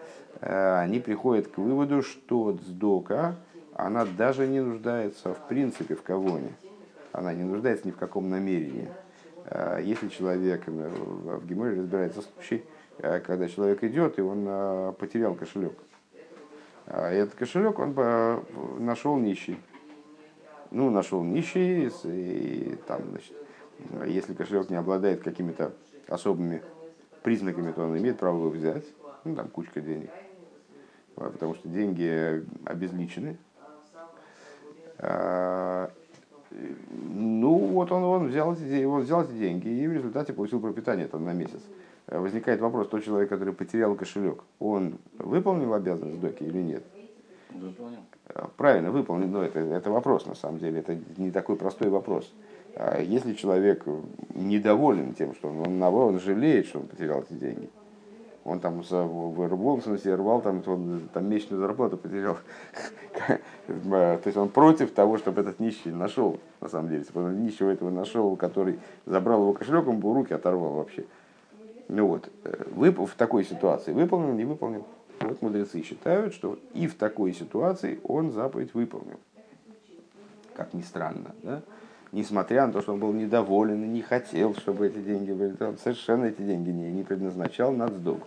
э, 0.40 0.78
они 0.78 1.00
приходят 1.00 1.48
к 1.48 1.58
выводу, 1.58 2.02
что 2.02 2.52
сдока, 2.52 3.36
она 3.74 4.04
даже 4.04 4.46
не 4.46 4.60
нуждается 4.60 5.34
в 5.34 5.48
принципе 5.48 5.94
в 5.94 6.02
кого-не. 6.02 6.52
Она 7.12 7.32
не 7.32 7.44
нуждается 7.44 7.86
ни 7.88 7.92
в 7.92 7.96
каком 7.96 8.30
намерении. 8.30 8.88
Если 9.82 10.08
человек, 10.08 10.66
в 10.66 11.46
Геморе 11.46 11.80
разбирается 11.80 12.22
случай, 12.22 12.62
когда 12.98 13.48
человек 13.48 13.82
идет, 13.82 14.18
и 14.18 14.22
он 14.22 14.94
потерял 14.94 15.34
кошелек. 15.34 15.72
И 16.86 16.92
этот 16.92 17.34
кошелек 17.34 17.78
он 17.78 17.96
нашел 18.78 19.16
нищий. 19.16 19.58
Ну, 20.70 20.90
нашел 20.90 21.24
нищий, 21.24 21.90
и 22.04 22.76
там, 22.86 23.02
значит, 23.10 23.32
если 24.06 24.34
кошелек 24.34 24.70
не 24.70 24.76
обладает 24.76 25.22
какими-то 25.22 25.72
особыми 26.08 26.62
признаками, 27.22 27.72
то 27.72 27.82
он 27.82 27.98
имеет 27.98 28.18
право 28.18 28.36
его 28.36 28.48
взять. 28.50 28.84
Ну, 29.24 29.34
там 29.34 29.48
кучка 29.48 29.80
денег. 29.80 30.10
Потому 31.14 31.54
что 31.54 31.68
деньги 31.68 32.44
обезличены. 32.64 33.36
А, 34.98 35.90
ну, 36.90 37.56
вот 37.58 37.92
он, 37.92 38.02
он, 38.02 38.28
взял, 38.28 38.52
эти, 38.54 38.84
он 38.84 39.02
взял 39.02 39.22
эти 39.22 39.32
деньги 39.32 39.68
и 39.68 39.86
в 39.86 39.92
результате 39.92 40.32
получил 40.32 40.60
пропитание 40.60 41.06
там, 41.06 41.24
на 41.24 41.32
месяц. 41.32 41.60
Возникает 42.06 42.60
вопрос, 42.60 42.88
тот 42.88 43.04
человек, 43.04 43.28
который 43.28 43.54
потерял 43.54 43.94
кошелек, 43.94 44.42
он 44.58 44.98
выполнил 45.18 45.72
обязанность 45.74 46.20
доки 46.20 46.42
или 46.42 46.58
нет? 46.58 46.82
Выполнил. 47.50 48.00
Правильно, 48.56 48.90
выполнил, 48.90 49.28
но 49.28 49.42
это, 49.42 49.60
это 49.60 49.90
вопрос 49.90 50.26
на 50.26 50.34
самом 50.34 50.58
деле, 50.58 50.80
это 50.80 50.98
не 51.16 51.30
такой 51.30 51.56
простой 51.56 51.88
вопрос. 51.88 52.32
А 52.59 52.59
если 53.00 53.34
человек 53.34 53.84
недоволен 54.34 55.14
тем, 55.14 55.34
что 55.34 55.48
он, 55.48 55.60
он 55.60 55.78
наоборот 55.78 56.14
он 56.14 56.20
жалеет, 56.20 56.66
что 56.66 56.80
он 56.80 56.86
потерял 56.86 57.22
эти 57.22 57.34
деньги, 57.34 57.68
он 58.44 58.60
там 58.60 58.80
в 58.80 58.84
смысле, 58.84 60.14
рвал, 60.14 60.40
там, 60.40 60.62
он, 60.66 61.08
там 61.12 61.28
месячную 61.28 61.60
зарплату 61.60 61.96
потерял. 61.96 62.38
То 63.66 64.22
есть 64.24 64.36
он 64.36 64.48
против 64.48 64.92
того, 64.92 65.18
чтобы 65.18 65.42
этот 65.42 65.60
нищий 65.60 65.90
нашел, 65.90 66.40
на 66.60 66.68
самом 66.68 66.88
деле. 66.88 67.00
Если 67.00 67.12
бы 67.12 67.24
он 67.24 67.42
нищего 67.42 67.70
этого 67.70 67.90
нашел, 67.90 68.34
который 68.36 68.78
забрал 69.04 69.42
его 69.42 69.52
кошелек, 69.52 69.86
он 69.86 70.00
бы 70.00 70.14
руки 70.14 70.32
оторвал 70.32 70.72
вообще. 70.72 71.04
Ну 71.88 72.06
вот, 72.06 72.30
э, 72.44 72.64
в 72.74 73.14
такой 73.16 73.44
ситуации 73.44 73.92
выполнил, 73.92 74.32
не 74.32 74.44
выполнил. 74.44 74.86
Вот 75.20 75.42
мудрецы 75.42 75.82
считают, 75.82 76.32
что 76.32 76.58
и 76.72 76.86
в 76.86 76.94
такой 76.94 77.34
ситуации 77.34 78.00
он 78.04 78.32
заповедь 78.32 78.72
выполнил. 78.72 79.20
Как 80.54 80.72
ни 80.72 80.82
странно, 80.82 81.34
да? 81.42 81.62
Несмотря 82.12 82.66
на 82.66 82.72
то, 82.72 82.82
что 82.82 82.92
он 82.92 83.00
был 83.00 83.12
недоволен 83.12 83.84
и 83.84 83.88
не 83.88 84.02
хотел, 84.02 84.54
чтобы 84.56 84.88
эти 84.88 84.98
деньги 84.98 85.32
были, 85.32 85.56
он 85.60 85.78
совершенно 85.78 86.26
эти 86.26 86.42
деньги 86.42 86.70
не, 86.70 86.90
не 86.90 87.02
предназначал 87.02 87.72
на 87.72 87.88
сдок. 87.88 88.20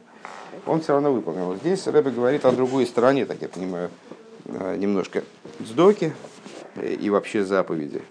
Он 0.66 0.82
все 0.82 0.94
равно 0.94 1.12
выполнил. 1.12 1.56
Здесь 1.56 1.86
Рэбе 1.88 2.12
говорит 2.12 2.46
о 2.46 2.52
другой 2.52 2.86
стороне, 2.86 3.26
так 3.26 3.42
я 3.42 3.50
понимаю, 3.50 3.90
э, 4.46 4.78
немножко 4.78 5.24
сдоки 5.60 6.14
и 6.82 7.10
вообще 7.10 7.44
заповеди, 7.44 8.02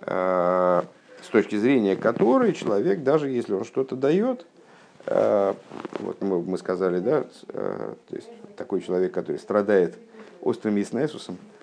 э, 0.00 0.82
с 1.22 1.28
точки 1.28 1.56
зрения 1.56 1.96
которой 1.96 2.52
человек, 2.52 3.02
даже 3.02 3.28
если 3.28 3.52
он 3.52 3.64
что-то 3.64 3.96
дает, 3.96 4.46
э, 5.06 5.54
вот 6.00 6.22
мы, 6.22 6.42
мы 6.42 6.58
сказали, 6.58 7.00
да, 7.00 7.24
то 7.52 7.96
есть 8.10 8.28
такой 8.56 8.80
человек, 8.80 9.12
который 9.12 9.38
страдает 9.38 9.96
острым 10.40 10.76
яснесусом, 10.76 11.36
Э, 11.36 11.53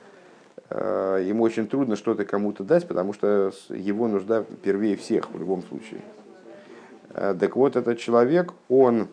ему 0.73 1.43
очень 1.43 1.67
трудно 1.67 1.95
что-то 1.95 2.23
кому-то 2.23 2.63
дать, 2.63 2.87
потому 2.87 3.13
что 3.13 3.51
его 3.69 4.07
нужда 4.07 4.45
первее 4.63 4.95
всех 4.95 5.29
в 5.31 5.39
любом 5.39 5.63
случае. 5.63 6.01
Э, 7.13 7.35
так 7.39 7.55
вот, 7.55 7.75
этот 7.75 7.99
человек, 7.99 8.53
он, 8.69 9.07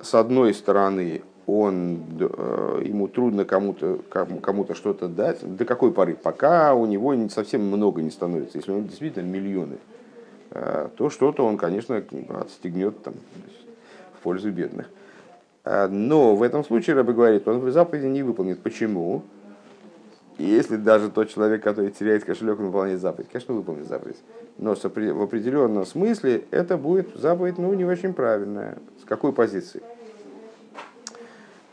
с 0.00 0.14
одной 0.14 0.54
стороны, 0.54 1.22
он, 1.46 2.00
э, 2.20 2.82
ему 2.84 3.08
трудно 3.08 3.44
кому-то 3.44 4.00
кому 4.10 4.66
что-то 4.74 5.08
дать. 5.08 5.38
До 5.56 5.64
какой 5.64 5.92
поры? 5.92 6.14
Пока 6.14 6.74
у 6.74 6.86
него 6.86 7.14
совсем 7.30 7.62
много 7.62 8.02
не 8.02 8.10
становится. 8.10 8.58
Если 8.58 8.70
него 8.70 8.82
действительно 8.82 9.26
миллионы, 9.26 9.78
то 10.50 11.10
что-то 11.10 11.44
он, 11.44 11.58
конечно, 11.58 12.02
отстегнет 12.40 13.02
там, 13.02 13.14
в 14.18 14.22
пользу 14.22 14.50
бедных. 14.50 14.88
Но 15.64 16.34
в 16.36 16.42
этом 16.42 16.64
случае, 16.64 16.96
Рэбе 16.96 17.12
говорит, 17.12 17.46
он 17.46 17.60
в 17.60 17.70
заповеди 17.70 18.06
не 18.06 18.22
выполнит. 18.22 18.58
Почему? 18.60 19.22
Если 20.38 20.76
даже 20.76 21.10
тот 21.10 21.30
человек, 21.30 21.64
который 21.64 21.90
теряет 21.90 22.24
кошелек, 22.24 22.58
выполняет 22.58 23.00
заповедь, 23.00 23.28
конечно, 23.30 23.54
выполнит 23.54 23.88
заповедь. 23.88 24.16
Но 24.56 24.76
в 24.76 25.22
определенном 25.22 25.84
смысле 25.84 26.44
это 26.52 26.76
будет 26.76 27.08
заповедь, 27.16 27.58
ну, 27.58 27.74
не 27.74 27.84
очень 27.84 28.12
правильная. 28.12 28.78
С 29.02 29.04
какой 29.04 29.32
позиции? 29.32 29.82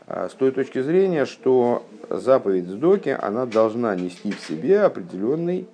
А, 0.08 0.28
с 0.28 0.32
той 0.32 0.50
точки 0.50 0.82
зрения, 0.82 1.26
что 1.26 1.84
заповедь 2.10 2.66
Сдоки, 2.66 3.16
она 3.20 3.46
должна 3.46 3.94
нести 3.94 4.32
в 4.32 4.40
себе 4.40 4.80
определенный 4.80 5.68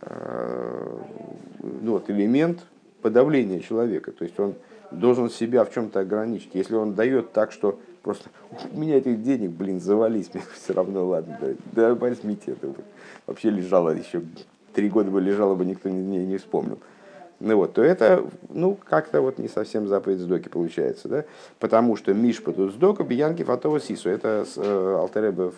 а, 0.00 1.00
ну, 1.60 1.92
вот, 1.92 2.08
элемент 2.08 2.60
подавление 3.02 3.60
человека. 3.60 4.10
То 4.10 4.24
есть 4.24 4.40
он 4.40 4.54
должен 4.90 5.28
себя 5.28 5.64
в 5.64 5.72
чем-то 5.72 6.00
ограничить. 6.00 6.50
Если 6.54 6.74
он 6.74 6.94
дает 6.94 7.32
так, 7.32 7.52
что 7.52 7.78
просто 8.02 8.30
у 8.72 8.78
меня 8.78 8.98
этих 8.98 9.22
денег, 9.22 9.50
блин, 9.50 9.80
завались, 9.80 10.32
мне 10.32 10.42
все 10.54 10.72
равно, 10.72 11.06
ладно, 11.06 11.38
да, 11.40 11.48
да 11.72 11.94
возьмите 11.94 12.52
это. 12.52 12.72
Вообще 13.26 13.50
лежало 13.50 13.90
еще, 13.90 14.22
три 14.74 14.88
года 14.88 15.10
бы 15.10 15.20
лежало 15.20 15.54
бы, 15.54 15.64
никто 15.64 15.88
не, 15.88 16.24
не, 16.24 16.36
вспомнил. 16.36 16.78
Ну 17.40 17.56
вот, 17.56 17.74
то 17.74 17.82
это, 17.82 18.24
ну, 18.50 18.78
как-то 18.88 19.20
вот 19.20 19.38
не 19.38 19.48
совсем 19.48 19.88
заповедь 19.88 20.20
сдоки 20.20 20.48
получается, 20.48 21.08
да? 21.08 21.24
Потому 21.58 21.96
что 21.96 22.14
Мишпа 22.14 22.52
тут 22.52 22.72
сдока, 22.72 23.02
Бьянки 23.02 23.42
Фатова 23.42 23.80
Сису. 23.80 24.10
Это 24.10 24.44
с 24.44 24.56
э, 24.56 24.96
Алтереба, 24.96 25.52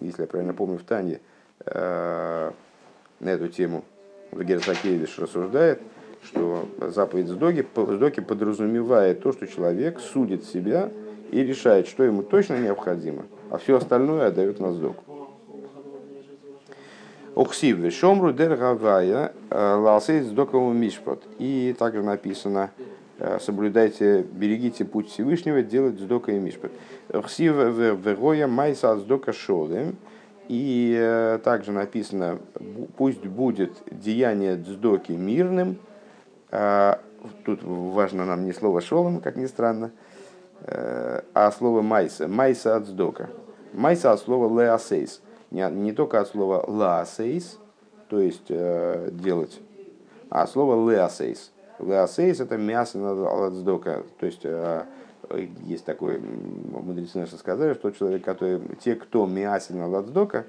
если 0.00 0.22
я 0.22 0.26
правильно 0.26 0.52
помню, 0.52 0.78
в 0.78 0.82
Тане 0.82 1.20
э, 1.64 2.50
на 3.20 3.28
эту 3.28 3.46
тему 3.48 3.84
в 4.32 4.42
Герсакевич 4.42 5.16
рассуждает, 5.16 5.80
что 6.24 6.68
заповедь 6.80 7.28
сдоки, 7.28 7.64
сдоки 7.76 8.18
подразумевает 8.18 9.22
то, 9.22 9.32
что 9.32 9.46
человек 9.46 10.00
судит 10.00 10.44
себя 10.44 10.90
и 11.30 11.42
решает, 11.42 11.86
что 11.86 12.04
ему 12.04 12.22
точно 12.22 12.58
необходимо, 12.58 13.26
а 13.50 13.58
все 13.58 13.76
остальное 13.76 14.28
отдает 14.28 14.60
на 14.60 14.72
сдоку. 14.72 15.04
Охсив 17.38 17.78
вешомру 17.78 18.32
дер 18.32 18.56
гавая 18.56 19.32
э, 19.50 19.74
лалсейт 19.74 20.24
сдокову 20.24 20.72
мишпот. 20.72 21.22
И 21.38 21.72
также 21.78 22.02
написано, 22.02 22.72
э, 23.20 23.38
соблюдайте, 23.40 24.22
берегите 24.22 24.84
путь 24.84 25.08
Всевышнего, 25.08 25.62
делать 25.62 26.00
сдока 26.00 26.32
и 26.32 26.38
мишпот. 26.40 26.72
Охсив 27.10 27.54
вегоя 27.54 28.48
майса 28.48 28.96
сдока 28.96 29.32
шолем. 29.32 29.98
И 30.48 30.96
э, 30.98 31.38
также 31.44 31.70
написано, 31.70 32.40
пусть 32.96 33.24
будет 33.24 33.70
деяние 33.88 34.56
сдоки 34.56 35.12
мирным. 35.12 35.78
Тут 37.44 37.62
важно 37.62 38.24
нам 38.24 38.46
не 38.46 38.52
слово 38.52 38.80
шолом, 38.80 39.20
как 39.20 39.36
ни 39.36 39.46
странно, 39.46 39.92
а 40.64 41.52
слово 41.56 41.82
майса. 41.82 42.28
Майса 42.28 42.76
от 42.76 42.86
сдока. 42.86 43.30
Майса 43.72 44.12
от 44.12 44.20
слова 44.20 44.48
леасейс 44.60 45.22
не, 45.50 45.68
не 45.70 45.92
только 45.92 46.20
от 46.20 46.28
слова 46.28 46.64
лаасейс, 46.66 47.58
то 48.08 48.20
есть 48.20 48.46
э, 48.48 49.10
делать, 49.12 49.60
а 50.30 50.42
от 50.42 50.50
слова 50.50 50.90
леасейс. 50.90 51.52
Леасейс 51.78 52.40
это 52.40 52.56
мясо 52.56 52.98
на 52.98 53.50
сдока, 53.50 54.04
то 54.18 54.26
есть 54.26 54.40
э, 54.44 54.84
есть 55.64 55.84
такой, 55.84 56.18
мудрецы 56.18 57.18
наши 57.18 57.36
сказали, 57.36 57.74
что 57.74 57.90
человек, 57.90 58.24
который, 58.24 58.60
те, 58.80 58.94
кто 58.94 59.26
мясен 59.26 59.78
на 59.78 60.02
сдока, 60.02 60.46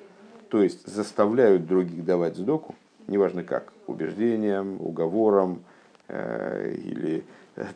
то 0.49 0.61
есть 0.61 0.87
заставляют 0.87 1.67
других 1.67 2.03
давать 2.03 2.35
сдоку, 2.35 2.75
неважно 3.07 3.43
как, 3.43 3.71
убеждением, 3.87 4.81
уговором 4.81 5.63
э, 6.07 6.73
или 6.75 7.19
э, 7.19 7.21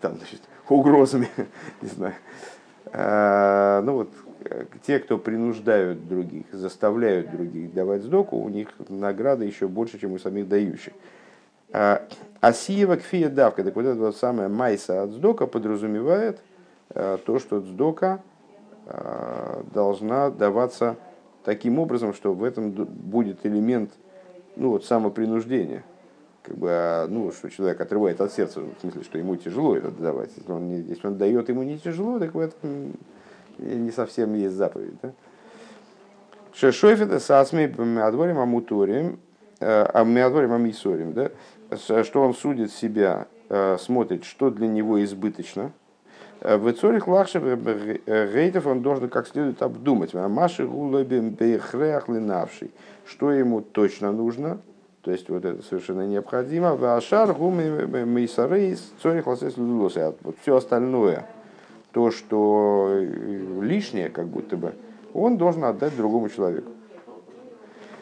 там, 0.02 0.17
значит, 0.17 0.41
угрозами, 0.69 1.30
не 1.82 1.89
знаю. 1.89 2.15
Э, 2.91 3.82
ну 3.84 3.93
вот 3.93 4.10
те, 4.86 5.00
кто 5.00 5.17
принуждают 5.17 6.08
других, 6.08 6.46
заставляют 6.52 7.32
других 7.32 7.74
давать 7.74 8.04
сдоку, 8.04 8.38
у 8.38 8.50
них 8.50 8.69
награда 8.89 9.46
еще 9.46 9.67
больше, 9.67 10.00
чем 10.00 10.12
у 10.12 10.19
самих 10.19 10.48
дающих. 10.48 10.93
Асиева 12.41 12.98
кфия 12.98 13.30
давка, 13.30 13.63
так 13.63 13.76
вот 13.76 13.86
это 13.86 14.00
вот 14.00 14.17
самое 14.17 14.50
майса 14.50 15.04
от 15.04 15.12
сдока 15.12 15.48
подразумевает 15.48 16.41
а, 16.89 17.17
то, 17.17 17.39
что 17.39 17.62
сдока 17.62 18.22
а, 18.86 19.63
должна 19.74 20.30
даваться 20.30 20.98
таким 21.43 21.80
образом, 21.80 22.13
что 22.13 22.34
в 22.34 22.43
этом 22.43 22.72
будет 22.72 23.46
элемент 23.46 23.91
ну, 24.56 24.72
вот, 24.72 24.86
самопринуждения. 24.86 25.84
Как 26.44 26.58
бы, 26.58 26.68
а, 26.70 27.08
ну, 27.08 27.32
что 27.32 27.50
человек 27.50 27.80
отрывает 27.80 28.20
от 28.20 28.34
сердца, 28.34 28.60
в 28.60 28.82
смысле, 28.82 29.04
что 29.04 29.18
ему 29.18 29.38
тяжело 29.38 29.78
это 29.78 29.92
давать. 29.92 30.32
Если 30.36 30.52
он, 30.52 30.68
не, 30.68 30.82
если 30.82 31.08
он 31.08 31.18
дает 31.18 31.48
ему 31.48 31.64
не 31.64 31.80
тяжело, 31.80 32.20
так 32.20 32.34
в 32.34 32.40
этом 32.40 32.94
не 33.58 33.92
совсем 33.92 34.34
есть 34.34 34.56
заповедь. 34.56 34.96
Да? 35.02 35.14
Шешойфеда 36.54 37.20
сасми 37.20 37.74
миадворим 37.78 38.40
амуторим, 38.40 39.20
э, 39.60 39.86
а 39.86 40.04
миадворим 40.04 40.54
амисорим, 40.54 41.14
да? 41.14 41.32
что 42.04 42.22
он 42.22 42.34
судит 42.34 42.72
себя, 42.72 43.28
э, 43.50 43.78
смотрит, 43.80 44.26
что 44.26 44.50
для 44.50 44.68
него 44.68 45.02
избыточно. 45.02 45.72
Э, 46.42 46.58
в 46.58 46.72
Цорих 46.74 47.08
Лахше 47.08 47.40
Рейтов 48.06 48.68
он 48.68 48.82
должен 48.82 49.08
как 49.08 49.28
следует 49.28 49.62
обдумать. 49.62 50.14
Маши 50.14 50.68
гулабим 50.68 51.30
бейхреах 51.30 52.10
линавший. 52.10 52.72
Что 53.06 53.32
ему 53.32 53.62
точно 53.62 54.12
нужно, 54.12 54.60
то 55.04 55.12
есть 55.12 55.30
вот 55.30 55.44
это 55.44 55.62
совершенно 55.63 56.08
необходимо. 56.08 56.76
Вашар 56.76 57.34
гуми 57.34 57.86
мейсарейс 58.06 58.94
цорих 59.02 59.28
ласес 59.28 59.56
Вот 59.58 60.36
все 60.42 60.56
остальное, 60.56 61.28
то, 61.92 62.10
что 62.10 62.88
э, 62.89 63.62
лишнее, 63.62 64.10
как 64.10 64.28
будто 64.28 64.56
бы, 64.56 64.74
он 65.13 65.38
должен 65.38 65.66
отдать 65.66 65.96
другому 65.98 66.30
человеку. 66.30 66.72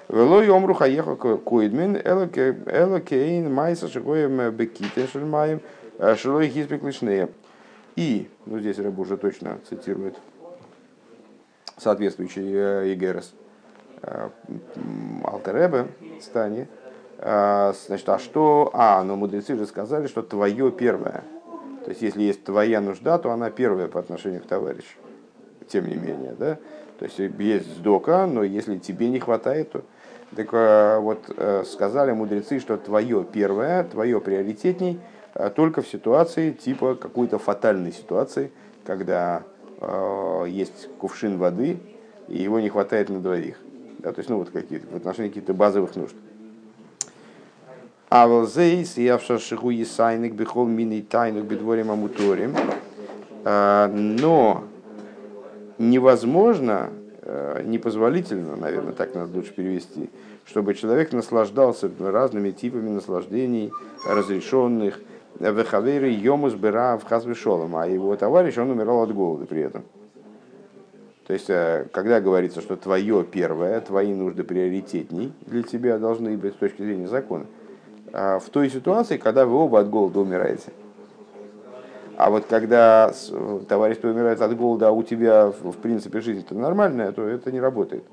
Велой 0.10 0.48
омру 0.50 0.76
хаеха 0.76 1.16
коидмин 1.16 1.98
элокейн 1.98 3.52
майса 3.52 3.88
шигоем 3.88 4.52
беките 4.52 5.08
шельмаем 5.08 5.60
э, 5.98 6.16
шилой 6.16 6.50
хизбек 6.50 6.84
лишнее. 6.84 7.30
И, 7.96 8.30
ну 8.46 8.60
здесь 8.60 8.78
Рэб 8.78 9.00
уже 9.00 9.18
точно 9.18 9.58
цитирует 9.68 10.18
соответствующий 11.78 12.94
Игерес 12.94 13.34
э, 14.04 14.30
Алтеребе 15.24 15.88
стане. 16.22 16.68
Значит, 17.22 18.10
а 18.10 18.18
что? 18.18 18.72
А, 18.74 19.04
но 19.04 19.16
мудрецы 19.16 19.56
же 19.56 19.68
сказали, 19.68 20.08
что 20.08 20.24
твое 20.24 20.72
первое– 20.72 21.24
то 21.84 21.90
есть, 21.90 22.02
если 22.02 22.22
есть 22.22 22.44
твоя 22.44 22.80
нужда, 22.80 23.18
то 23.18 23.32
она 23.32 23.50
первая 23.50 23.88
по 23.88 24.00
отношению 24.00 24.42
к 24.42 24.46
товарищу. 24.46 24.98
Тем 25.68 25.88
не 25.88 25.96
менее, 25.96 26.36
да? 26.38 26.58
То 27.00 27.06
есть, 27.06 27.18
есть 27.18 27.78
сдока, 27.78 28.28
но 28.28 28.44
если 28.44 28.78
тебе 28.78 29.10
не 29.10 29.20
хватает, 29.20 29.72
то... 29.72 29.84
Так 30.34 30.48
э, 30.54 30.98
вот, 31.00 31.26
э, 31.36 31.64
сказали 31.66 32.14
мудрецы, 32.14 32.60
что 32.60 32.78
твое 32.78 33.26
первое, 33.30 33.84
твое 33.84 34.22
приоритетней 34.22 34.98
э, 35.34 35.50
только 35.54 35.82
в 35.82 35.88
ситуации 35.90 36.52
типа 36.52 36.96
какой-то 36.96 37.38
фатальной 37.38 37.92
ситуации, 37.92 38.50
когда 38.86 39.44
э, 39.82 40.46
есть 40.48 40.88
кувшин 41.00 41.38
воды, 41.38 41.80
и 42.30 42.42
его 42.42 42.62
не 42.62 42.70
хватает 42.70 43.10
на 43.10 43.20
двоих. 43.20 43.60
Да, 44.00 44.14
то 44.14 44.20
есть, 44.20 44.30
ну, 44.30 44.38
вот 44.38 44.52
какие-то, 44.52 44.88
в 44.88 44.96
отношении 44.96 45.28
каких-то 45.28 45.54
базовых 45.54 45.98
нужд. 45.98 46.16
А 46.16 46.31
волзейс, 48.12 48.97
я 48.97 49.17
в 49.17 49.24
шашиху 49.24 49.69
есайник, 49.69 50.34
бихол 50.34 50.67
мини 50.67 51.02
тайнук, 51.02 51.45
бедворим 51.45 51.91
амуторим. 51.91 52.54
А, 53.45 53.88
но 53.88 54.65
невозможно, 55.78 56.89
э, 57.21 57.63
непозволительно, 57.65 58.56
наверное, 58.56 58.93
так 58.93 59.15
надо 59.15 59.36
лучше 59.36 59.54
перевести, 59.54 60.10
чтобы 60.45 60.74
человек 60.74 61.13
наслаждался 61.13 61.89
разными 62.00 62.52
типами 62.52 62.89
наслаждений, 62.89 63.71
разрешенных, 64.06 65.00
вехаверы 65.39 66.10
йомус 66.10 66.54
бера 66.54 66.97
в 66.97 67.04
хазвешолом, 67.06 67.76
а 67.76 67.88
его 67.88 68.15
товарищ, 68.15 68.58
он 68.58 68.71
умирал 68.71 69.04
от 69.04 69.13
голода 69.13 69.45
при 69.45 69.62
этом. 69.62 69.84
То 71.26 71.34
есть, 71.34 71.50
э, 71.50 71.88
когда 71.93 72.19
говорится, 72.19 72.62
что 72.62 72.76
твое 72.76 73.24
первое, 73.24 73.80
твои 73.80 74.13
нужды 74.13 74.43
приоритетней 74.43 75.32
для 75.45 75.63
тебя 75.63 75.97
должны 75.97 76.38
быть 76.38 76.56
с 76.56 76.58
точки 76.58 76.82
зрения 76.84 77.08
закона, 77.08 77.45
в 78.12 78.43
той 78.52 78.69
ситуации, 78.69 79.17
когда 79.17 79.45
вы 79.45 79.56
оба 79.56 79.80
от 79.80 79.89
голода 79.89 80.19
умираете. 80.19 80.71
А 82.17 82.30
вот 82.30 82.45
когда 82.45 83.12
товарищ 83.67 83.97
умирает 84.04 84.41
от 84.41 84.56
голода, 84.56 84.89
а 84.89 84.91
у 84.91 85.02
тебя 85.02 85.47
в 85.47 85.78
принципе 85.78 86.21
жизнь-то 86.21 86.54
нормальная, 86.54 87.12
то 87.12 87.24
это 87.24 87.52
не 87.52 87.60
работает. 87.60 88.04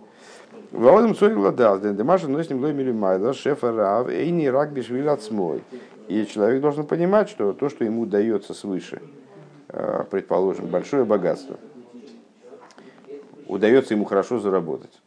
Валодом 0.73 1.15
цорила 1.15 1.53
дал, 1.53 1.81
демаша 1.81 2.29
носим 2.29 2.61
лой 2.61 2.73
милимайда, 2.73 3.33
шефа 3.33 3.73
рав, 3.73 4.09
эйни 4.09 4.49
рак 4.49 4.73
бишвиль 4.73 5.09
отсмой. 5.09 5.63
И 6.09 6.25
человек 6.27 6.63
должен 6.63 6.87
понимать, 6.87 7.29
что 7.29 7.53
то, 7.53 7.69
что 7.69 7.85
ему 7.85 8.07
дается 8.07 8.55
свыше, 8.55 9.03
а, 9.69 10.05
предположим, 10.05 10.67
большое 10.67 11.05
богатство, 11.05 11.57
удается 13.47 13.95
ему 13.95 14.05
хорошо 14.05 14.39
заработать 14.39 14.98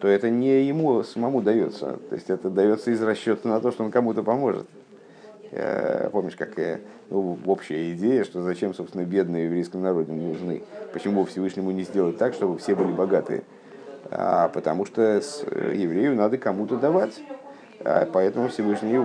то 0.00 0.08
это 0.08 0.30
не 0.30 0.64
ему 0.64 1.02
самому 1.02 1.42
дается. 1.42 1.98
То 2.08 2.14
есть 2.14 2.30
это 2.30 2.50
дается 2.50 2.90
из 2.90 3.02
расчета 3.02 3.48
на 3.48 3.60
то, 3.60 3.70
что 3.70 3.84
он 3.84 3.90
кому-то 3.90 4.22
поможет. 4.22 4.66
Э, 5.52 6.08
помнишь, 6.10 6.36
как 6.36 6.58
э, 6.58 6.80
ну, 7.10 7.38
общая 7.46 7.92
идея, 7.92 8.24
что 8.24 8.42
зачем, 8.42 8.72
собственно, 8.72 9.04
бедные 9.04 9.46
еврейскому 9.46 9.82
народу 9.82 10.12
нужны? 10.12 10.62
Почему 10.92 11.24
Всевышнему 11.24 11.72
не 11.72 11.82
сделать 11.82 12.18
так, 12.18 12.34
чтобы 12.34 12.58
все 12.58 12.74
были 12.74 12.92
богатые? 12.92 13.42
А, 14.10 14.48
потому 14.48 14.86
что 14.86 15.02
э, 15.02 15.74
еврею 15.76 16.14
надо 16.14 16.38
кому-то 16.38 16.76
давать. 16.76 17.20
А, 17.80 18.08
поэтому 18.12 18.48
Всевышний 18.48 18.98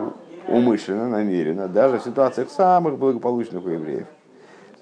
умышленно, 0.48 1.10
намеренно, 1.10 1.68
даже 1.68 2.00
в 2.00 2.04
ситуациях 2.04 2.50
самых 2.52 3.00
благополучных 3.00 3.66
у 3.66 3.70
евреев, 3.70 4.06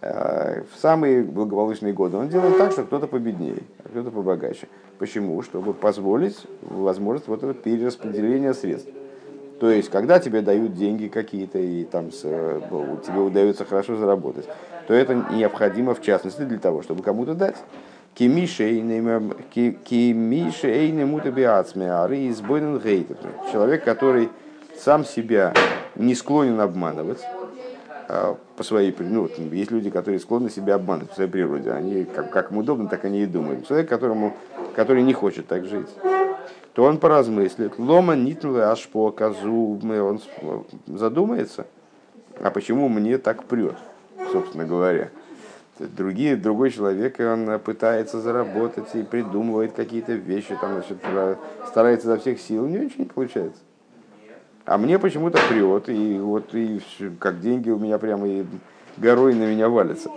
в 0.04 0.80
самые 0.80 1.24
благополучные 1.24 1.94
годы 1.94 2.18
он 2.18 2.30
делает 2.30 2.58
так, 2.58 2.72
что 2.72 2.84
кто-то 2.84 3.08
победнее, 3.08 3.58
а 3.84 3.90
кто-то 3.90 4.12
побогаче. 4.12 4.68
Почему? 5.00 5.42
Чтобы 5.42 5.74
позволить 5.74 6.38
возможность 6.62 7.28
вот 7.28 7.40
этого 7.40 7.54
перераспределения 7.54 8.54
средств. 8.54 8.90
То 9.60 9.70
есть, 9.70 9.90
когда 9.90 10.20
тебе 10.20 10.42
дают 10.42 10.74
деньги 10.74 11.08
какие-то, 11.08 11.58
и 11.58 11.86
там 11.86 12.12
с, 12.12 12.22
тебе 12.22 13.20
удается 13.20 13.64
хорошо 13.64 13.96
заработать, 13.96 14.46
то 14.88 14.94
это 14.94 15.14
необходимо, 15.32 15.94
в 15.94 16.02
частности, 16.02 16.42
для 16.42 16.60
того, 16.60 16.82
чтобы 16.82 17.02
кому-то 17.02 17.34
дать. 17.34 17.56
Человек, 23.52 23.84
который 23.84 24.30
сам 24.78 25.06
себя 25.06 25.54
не 25.96 26.14
склонен 26.14 26.60
обманывать, 26.60 27.24
по 28.56 28.64
своей 28.64 28.96
ну, 29.00 29.30
есть 29.52 29.72
люди, 29.72 29.90
которые 29.90 30.20
склонны 30.20 30.50
себя 30.50 30.76
обманывать 30.76 31.10
по 31.10 31.16
своей 31.16 31.30
природе. 31.30 31.72
Они 31.72 32.06
как, 32.06 32.32
как 32.32 32.52
им 32.52 32.58
удобно, 32.58 32.90
так 32.90 33.06
они 33.06 33.24
и 33.24 33.26
думают. 33.26 33.68
Человек, 33.68 33.90
которому, 33.90 34.36
который 34.76 35.04
не 35.04 35.14
хочет 35.14 35.48
так 35.48 35.66
жить, 35.66 35.88
то 36.74 36.84
он 36.84 36.98
поразмыслит. 36.98 37.78
Лома 37.78 38.16
нитнула 38.16 38.72
аж 38.72 38.88
по 38.88 39.12
козу. 39.12 39.80
Он 39.84 40.22
задумается, 40.88 41.66
а 42.42 42.50
почему 42.50 42.90
мне 42.90 43.18
так 43.18 43.46
прет, 43.46 43.76
собственно 44.32 44.66
говоря. 44.66 45.10
Другие, 45.80 46.36
другой 46.36 46.70
человек, 46.70 47.20
он 47.20 47.60
пытается 47.60 48.22
заработать 48.22 48.94
и 48.94 49.02
придумывает 49.02 49.74
какие-то 49.74 50.14
вещи, 50.14 50.56
там, 50.62 50.74
значит, 50.74 50.98
старается 51.68 52.08
изо 52.08 52.18
всех 52.20 52.40
сил, 52.40 52.68
не 52.68 52.88
получается. 53.06 53.60
А 54.66 54.78
мне 54.78 54.98
почему-то 54.98 55.40
прет, 55.50 55.90
и 55.90 56.18
вот 56.20 56.56
и 56.56 56.80
как 57.20 57.42
деньги 57.42 57.70
у 57.70 57.78
меня 57.78 57.98
прямо 57.98 58.28
и 58.28 58.46
горой 58.98 59.36
на 59.36 59.44
меня 59.44 59.68
валятся. 59.68 60.10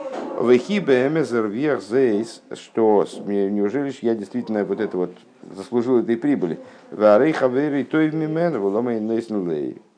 Что 2.53 3.07
неужели 3.27 3.93
я 4.03 4.15
действительно 4.15 4.65
вот 4.65 4.81
это 4.81 4.97
вот 4.97 5.11
заслужил 5.55 5.99
этой 5.99 6.17
прибыли. 6.17 6.59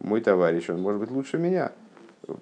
Мой 0.01 0.21
товарищ, 0.21 0.71
он 0.71 0.81
может 0.81 1.01
быть 1.01 1.11
лучше 1.11 1.39
меня 1.39 1.73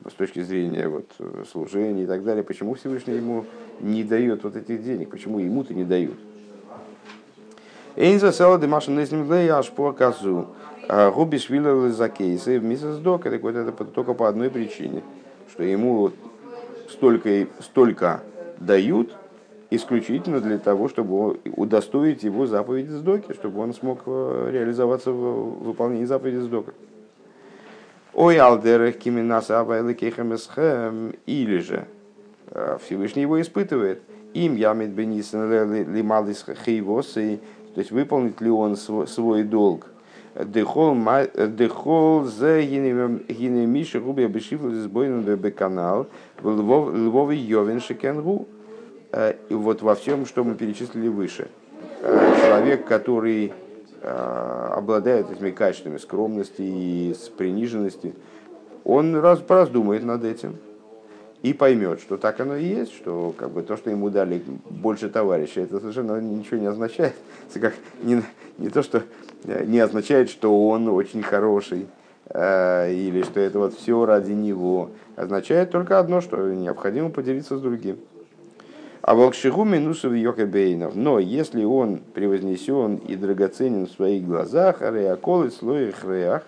с 0.08 0.12
точки 0.14 0.42
зрения 0.42 0.88
вот, 0.88 1.10
служения 1.50 2.04
и 2.04 2.06
так 2.06 2.24
далее. 2.24 2.42
Почему 2.42 2.74
Всевышний 2.74 3.14
ему 3.14 3.44
не 3.80 4.02
дает 4.02 4.44
вот 4.44 4.56
этих 4.56 4.82
денег? 4.82 5.10
Почему 5.10 5.38
ему-то 5.38 5.74
не 5.74 5.84
дают? 5.84 6.18
Эйнза 7.94 8.32
села 8.32 8.58
незним 8.90 9.24
аж 9.32 9.70
по 9.70 9.92
казу. 9.92 10.48
А 10.88 11.10
Губи 11.10 11.38
швилер 11.38 11.90
за 11.90 12.08
кейсы 12.08 12.60
в 12.60 12.64
миссис 12.64 12.98
Док, 12.98 13.26
это, 13.26 13.48
это 13.48 13.84
только 13.84 14.14
по 14.14 14.28
одной 14.28 14.50
причине, 14.50 15.02
что 15.50 15.64
ему 15.64 16.12
столько, 16.88 17.48
столько 17.60 18.22
дают 18.58 19.12
исключительно 19.70 20.40
для 20.40 20.58
того, 20.58 20.88
чтобы 20.88 21.40
удостоить 21.56 22.22
его 22.22 22.46
заповеди 22.46 22.90
Сдоки, 22.90 23.32
чтобы 23.32 23.60
он 23.60 23.74
смог 23.74 24.02
э, 24.06 24.50
реализоваться 24.52 25.10
в 25.10 25.64
выполнении 25.64 26.04
заповеди 26.04 26.36
Сдока. 26.36 26.72
Ой, 28.14 28.38
алдерах 28.38 28.94
авайлыкехамесхэм, 29.04 31.14
или 31.26 31.58
же 31.58 31.88
э, 32.50 32.78
Всевышний 32.80 33.22
его 33.22 33.40
испытывает, 33.40 34.02
им 34.34 34.54
ямит 34.54 34.90
бенисен 34.90 35.92
лималис 35.92 36.46
хейвосы, 36.64 37.40
то 37.74 37.80
есть 37.80 37.90
выполнит 37.90 38.40
ли 38.40 38.50
он 38.50 38.76
свой 38.76 39.42
долг, 39.42 39.88
Дехол 40.44 42.24
за 42.24 42.60
гинемиши 42.60 44.00
губи 44.00 44.24
обешифл 44.24 44.68
из 44.68 44.86
бойным 44.86 45.52
канал 45.52 46.08
Львовый 46.42 47.38
Йовен 47.38 47.80
Шекенгу. 47.80 48.46
И 49.48 49.54
вот 49.54 49.80
во 49.80 49.94
всем, 49.94 50.26
что 50.26 50.44
мы 50.44 50.54
перечислили 50.54 51.08
выше. 51.08 51.48
Человек, 52.02 52.84
который 52.86 53.54
обладает 54.02 55.30
этими 55.30 55.52
качествами 55.52 55.96
скромности 55.96 56.60
и 56.60 57.14
приниженности, 57.38 58.14
он 58.84 59.16
раз, 59.16 59.40
пораздумает 59.40 60.04
над 60.04 60.22
этим 60.24 60.56
и 61.42 61.54
поймет, 61.54 62.00
что 62.00 62.18
так 62.18 62.38
оно 62.40 62.56
и 62.56 62.64
есть, 62.64 62.94
что 62.94 63.34
как 63.36 63.50
бы 63.50 63.62
то, 63.62 63.76
что 63.76 63.90
ему 63.90 64.10
дали 64.10 64.42
больше 64.68 65.08
товарища, 65.08 65.62
это 65.62 65.80
совершенно 65.80 66.20
ничего 66.20 66.58
не 66.58 66.66
означает. 66.66 67.14
Это 67.50 67.60
как 67.60 67.74
не, 68.02 68.22
не 68.58 68.68
то, 68.68 68.82
что 68.82 69.02
Э, 69.02 69.25
не 69.44 69.78
означает, 69.78 70.30
что 70.30 70.68
он 70.68 70.88
очень 70.88 71.22
хороший 71.22 71.86
э, 72.30 72.92
или 72.92 73.22
что 73.22 73.40
это 73.40 73.58
вот 73.58 73.74
все 73.74 74.04
ради 74.04 74.32
него. 74.32 74.90
Означает 75.16 75.70
только 75.70 75.98
одно, 75.98 76.20
что 76.20 76.36
необходимо 76.54 77.10
поделиться 77.10 77.56
с 77.56 77.60
другим. 77.60 77.98
А 79.02 79.14
волкшигу 79.14 79.64
минусов 79.64 80.12
йокебейнов. 80.14 80.96
Но 80.96 81.18
если 81.18 81.64
он 81.64 81.98
превознесен 82.12 82.96
и 82.96 83.14
драгоценен 83.14 83.86
в 83.86 83.90
своих 83.92 84.24
глазах, 84.26 84.82
ареакол 84.82 85.44
и 85.44 85.50
слой 85.50 85.92
хреях, 85.92 86.42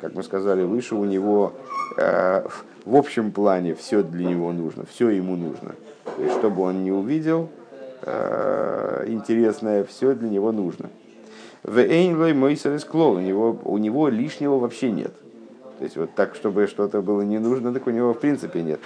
как 0.00 0.14
мы 0.14 0.22
сказали 0.22 0.62
выше, 0.62 0.94
у 0.94 1.04
него 1.04 1.54
э, 1.96 2.46
в 2.84 2.96
общем 2.96 3.32
плане 3.32 3.74
все 3.74 4.02
для 4.02 4.26
него 4.26 4.52
нужно, 4.52 4.84
все 4.84 5.08
ему 5.08 5.36
нужно. 5.36 5.74
То 6.04 6.38
чтобы 6.38 6.62
он 6.62 6.84
не 6.84 6.92
увидел 6.92 7.48
э, 8.02 9.04
интересное, 9.08 9.84
все 9.84 10.14
для 10.14 10.28
него 10.28 10.52
нужно. 10.52 10.90
В 11.62 11.78
Эйнлой 11.78 12.32
Мойсерес 12.34 12.84
Клол, 12.84 13.14
у 13.14 13.20
него, 13.20 13.56
у 13.64 13.78
него 13.78 14.08
лишнего 14.08 14.58
вообще 14.58 14.90
нет. 14.90 15.12
То 15.78 15.84
есть 15.84 15.96
вот 15.96 16.14
так, 16.14 16.34
чтобы 16.34 16.66
что-то 16.66 17.02
было 17.02 17.22
не 17.22 17.38
нужно, 17.38 17.72
так 17.72 17.86
у 17.86 17.90
него 17.90 18.14
в 18.14 18.18
принципе 18.18 18.62
нет. 18.62 18.80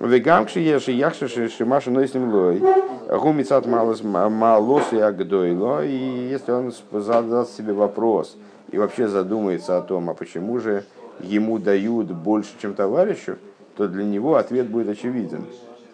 Вегамкши 0.00 0.58
еши 0.58 0.90
яхши 0.90 1.48
шимаши 1.48 1.92
нойсним 1.92 2.32
лой. 2.32 2.60
Гумицат 3.08 3.66
малос 3.66 4.02
малос 4.02 4.92
и 4.92 4.98
агдойло. 4.98 5.84
И 5.84 6.28
если 6.30 6.50
он 6.50 6.72
задаст 6.90 7.56
себе 7.56 7.72
вопрос 7.72 8.36
и 8.72 8.78
вообще 8.78 9.06
задумается 9.06 9.78
о 9.78 9.82
том, 9.82 10.10
а 10.10 10.14
почему 10.14 10.58
же 10.58 10.84
ему 11.20 11.58
дают 11.58 12.10
больше, 12.10 12.50
чем 12.60 12.74
товарищу, 12.74 13.36
то 13.76 13.86
для 13.86 14.04
него 14.04 14.34
ответ 14.34 14.68
будет 14.68 14.88
очевиден. 14.88 15.44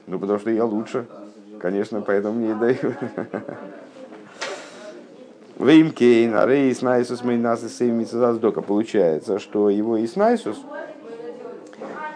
Ну, 0.07 0.19
потому 0.19 0.39
что 0.39 0.51
я 0.51 0.65
лучше. 0.65 1.07
Конечно, 1.61 2.01
поэтому 2.01 2.39
мне 2.39 2.53
и 2.53 2.55
дают. 2.55 2.97
Веймкейн, 5.59 6.35
а 6.37 6.47
рей 6.47 6.73
снайсус 6.73 7.25
мейнас 7.25 7.65
и 7.81 8.39
дока. 8.39 8.63
Получается, 8.63 9.39
что 9.39 9.71
его 9.71 10.03
иснайсус, 10.05 10.57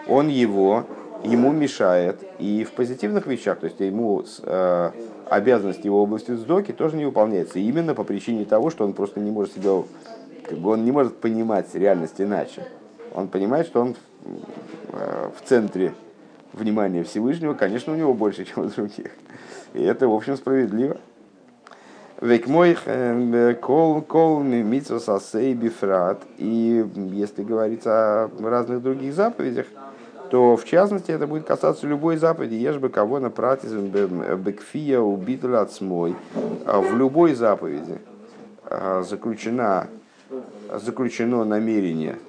он 0.07 0.29
его, 0.29 0.85
ему 1.23 1.51
мешает 1.51 2.23
и 2.39 2.63
в 2.63 2.71
позитивных 2.71 3.27
вещах, 3.27 3.59
то 3.59 3.65
есть 3.65 3.79
ему 3.79 4.23
э, 4.43 4.91
обязанности 5.29 5.85
его 5.85 6.01
области 6.01 6.31
сдоки 6.31 6.71
тоже 6.71 6.95
не 6.95 7.05
выполняется. 7.05 7.59
Именно 7.59 7.95
по 7.95 8.03
причине 8.03 8.45
того, 8.45 8.69
что 8.69 8.85
он 8.85 8.93
просто 8.93 9.19
не 9.19 9.31
может 9.31 9.53
себя, 9.53 9.83
как 10.47 10.57
бы 10.57 10.71
он 10.71 10.85
не 10.85 10.91
может 10.91 11.17
понимать 11.17 11.73
реальность 11.75 12.19
иначе. 12.19 12.65
Он 13.13 13.27
понимает, 13.27 13.67
что 13.67 13.81
он 13.81 13.95
э, 14.93 15.29
в 15.37 15.47
центре 15.47 15.93
внимания 16.53 17.03
Всевышнего, 17.03 17.55
конечно, 17.55 17.91
у 17.91 17.95
него 17.95 18.13
больше, 18.13 18.45
чем 18.45 18.65
у 18.65 18.69
других. 18.69 19.11
И 19.73 19.83
это, 19.83 20.07
в 20.07 20.13
общем, 20.13 20.37
справедливо. 20.37 20.97
Век 22.23 22.47
мой 22.47 22.77
э, 22.85 23.53
кол 23.55 24.01
кол 24.01 24.41
митсос 24.43 25.09
асей 25.09 25.53
бифрат. 25.53 26.21
И 26.37 26.85
если 26.95 27.43
говорится 27.43 28.23
о 28.23 28.31
разных 28.39 28.81
других 28.81 29.13
заповедях, 29.13 29.65
то 30.29 30.55
в 30.55 30.63
частности 30.63 31.11
это 31.11 31.27
будет 31.27 31.45
касаться 31.45 31.85
любой 31.85 32.15
заповеди. 32.15 32.53
Ешь 32.53 32.77
бы 32.77 32.87
кого 32.87 33.19
на 33.19 33.29
пратизм 33.29 33.87
бекфия 33.87 35.01
убитла 35.01 35.63
от 35.63 35.73
смой. 35.73 36.15
А 36.65 36.79
в 36.79 36.95
любой 36.95 37.33
заповеди 37.33 37.99
а, 38.67 39.03
заключена, 39.03 39.87
заключено 40.81 41.43
намерение 41.43 42.19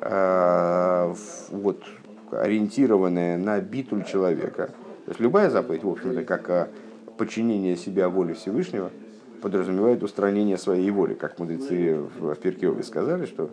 а, 0.00 1.14
вот, 1.50 1.84
ориентированное 2.32 3.38
на 3.38 3.60
битуль 3.60 4.02
человека. 4.02 4.70
То 5.04 5.10
есть 5.12 5.20
любая 5.20 5.48
заповедь, 5.48 5.84
в 5.84 5.90
общем-то, 5.90 6.24
как 6.24 6.70
подчинение 7.16 7.76
себя 7.76 8.08
воле 8.08 8.34
Всевышнего– 8.34 8.90
подразумевает 9.40 10.02
устранение 10.02 10.58
своей 10.58 10.90
воли, 10.90 11.14
как 11.14 11.38
мудрецы 11.38 11.98
в 12.18 12.34
Перкеове 12.36 12.82
сказали, 12.82 13.26
что 13.26 13.50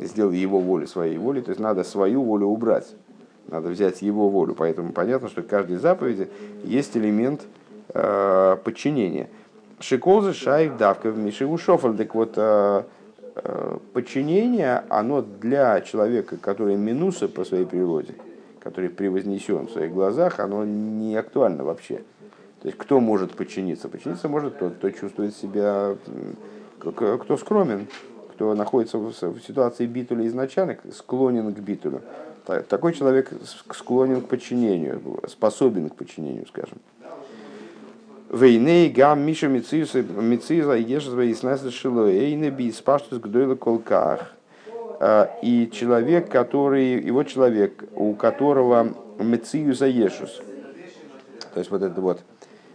сделал 0.00 0.32
его 0.32 0.58
волю 0.60 0.86
своей 0.86 1.18
волей, 1.18 1.42
то 1.42 1.50
есть 1.50 1.60
надо 1.60 1.84
свою 1.84 2.22
волю 2.22 2.46
убрать, 2.46 2.94
надо 3.48 3.68
взять 3.68 4.02
его 4.02 4.28
волю. 4.28 4.54
Поэтому 4.54 4.92
понятно, 4.92 5.28
что 5.28 5.42
в 5.42 5.46
каждой 5.46 5.76
заповеди 5.76 6.28
есть 6.64 6.96
элемент 6.96 7.42
э, 7.88 8.56
подчинения. 8.64 9.28
Шиколзы 9.80 10.32
шайх 10.32 10.76
давка 10.76 11.10
в 11.10 11.18
Мишиву 11.18 11.58
шофаль. 11.58 11.96
Так 11.96 12.14
вот, 12.14 12.34
э, 12.36 12.82
э, 13.34 13.78
подчинение, 13.92 14.84
оно 14.88 15.22
для 15.22 15.80
человека, 15.80 16.36
который 16.36 16.76
минусы 16.76 17.28
по 17.28 17.44
своей 17.44 17.66
природе, 17.66 18.14
который 18.60 18.90
превознесен 18.90 19.66
в 19.66 19.72
своих 19.72 19.92
глазах, 19.92 20.38
оно 20.40 20.64
не 20.64 21.16
актуально 21.16 21.64
вообще. 21.64 22.02
То 22.62 22.68
есть 22.68 22.78
кто 22.78 23.00
может 23.00 23.32
подчиниться? 23.32 23.88
Подчиниться 23.88 24.28
может 24.28 24.58
тот, 24.58 24.74
кто 24.74 24.88
чувствует 24.90 25.34
себя, 25.34 25.96
кто 26.78 27.36
скромен, 27.36 27.88
кто 28.34 28.54
находится 28.54 28.98
в 28.98 29.12
ситуации 29.12 29.86
битуля 29.86 30.26
изначально, 30.28 30.78
склонен 30.92 31.52
к 31.52 31.58
битулю. 31.58 32.02
Такой 32.68 32.92
человек 32.94 33.32
склонен 33.72 34.20
к 34.20 34.28
подчинению, 34.28 35.00
способен 35.28 35.88
к 35.90 35.96
подчинению, 35.96 36.46
скажем. 36.46 36.78
Вейней 38.30 38.88
гам 38.90 39.20
миша 39.26 39.48
мициза 39.48 39.98
ешева 40.74 41.22
и 41.22 41.34
снася 41.34 41.70
шилоэйне 41.70 42.50
би 42.50 42.70
спаштус 42.70 43.18
гдойла 43.18 43.56
колках. 43.56 44.32
И 45.42 45.68
человек, 45.72 46.30
который, 46.30 47.02
его 47.02 47.24
человек, 47.24 47.84
у 47.96 48.14
которого 48.14 48.94
мецию 49.18 49.74
заешус, 49.74 50.40
то 51.52 51.58
есть 51.58 51.70
вот 51.72 51.82
это 51.82 52.00
вот 52.00 52.20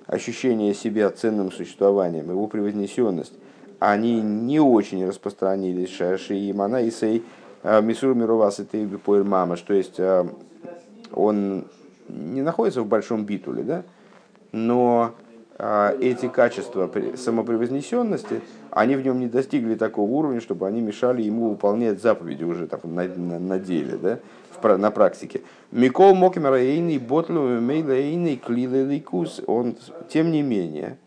ощущение 0.07 0.73
себя 0.73 1.09
ценным 1.09 1.51
существованием, 1.51 2.29
его 2.29 2.47
превознесенность, 2.47 3.33
они 3.79 4.21
не 4.21 4.59
очень 4.59 5.05
распространились. 5.05 5.89
Шаши 5.89 6.35
и 6.35 6.53
Мана 6.53 6.81
и 6.81 6.89
Сей 6.89 7.23
Мисур 7.63 8.15
Мирувас 8.15 8.59
и 8.59 8.63
Поэль 8.63 9.23
Мама, 9.23 9.57
то 9.57 9.73
есть 9.73 9.99
он 11.11 11.65
не 12.07 12.41
находится 12.41 12.81
в 12.81 12.87
большом 12.87 13.25
битуле, 13.25 13.63
да? 13.63 13.83
но 14.51 15.13
эти 15.57 16.27
качества 16.27 16.89
самопревознесенности, 17.15 18.41
они 18.77 18.95
в 18.95 19.03
нем 19.03 19.19
не 19.19 19.27
достигли 19.27 19.73
такого 19.73 20.07
уровня, 20.11 20.39
чтобы 20.39 20.67
они 20.67 20.81
мешали 20.81 21.23
ему 21.23 21.49
выполнять 21.49 21.99
заповеди 21.99 22.43
уже 22.43 22.67
так, 22.67 22.83
на, 22.83 23.05
на, 23.05 23.39
на 23.39 23.59
деле, 23.59 23.97
да? 23.97 24.19
в, 24.61 24.77
на 24.77 24.91
практике. 24.91 25.41
Микол 25.71 26.13
Мокимера 26.13 26.59
Эйный 26.59 26.99
Ботлу 26.99 27.59
Мейла 27.59 27.93
Эйный 27.93 28.37
Клилеликус, 28.37 29.41
он 29.47 29.75
тем 30.09 30.29
не 30.29 30.43
менее, 30.43 30.99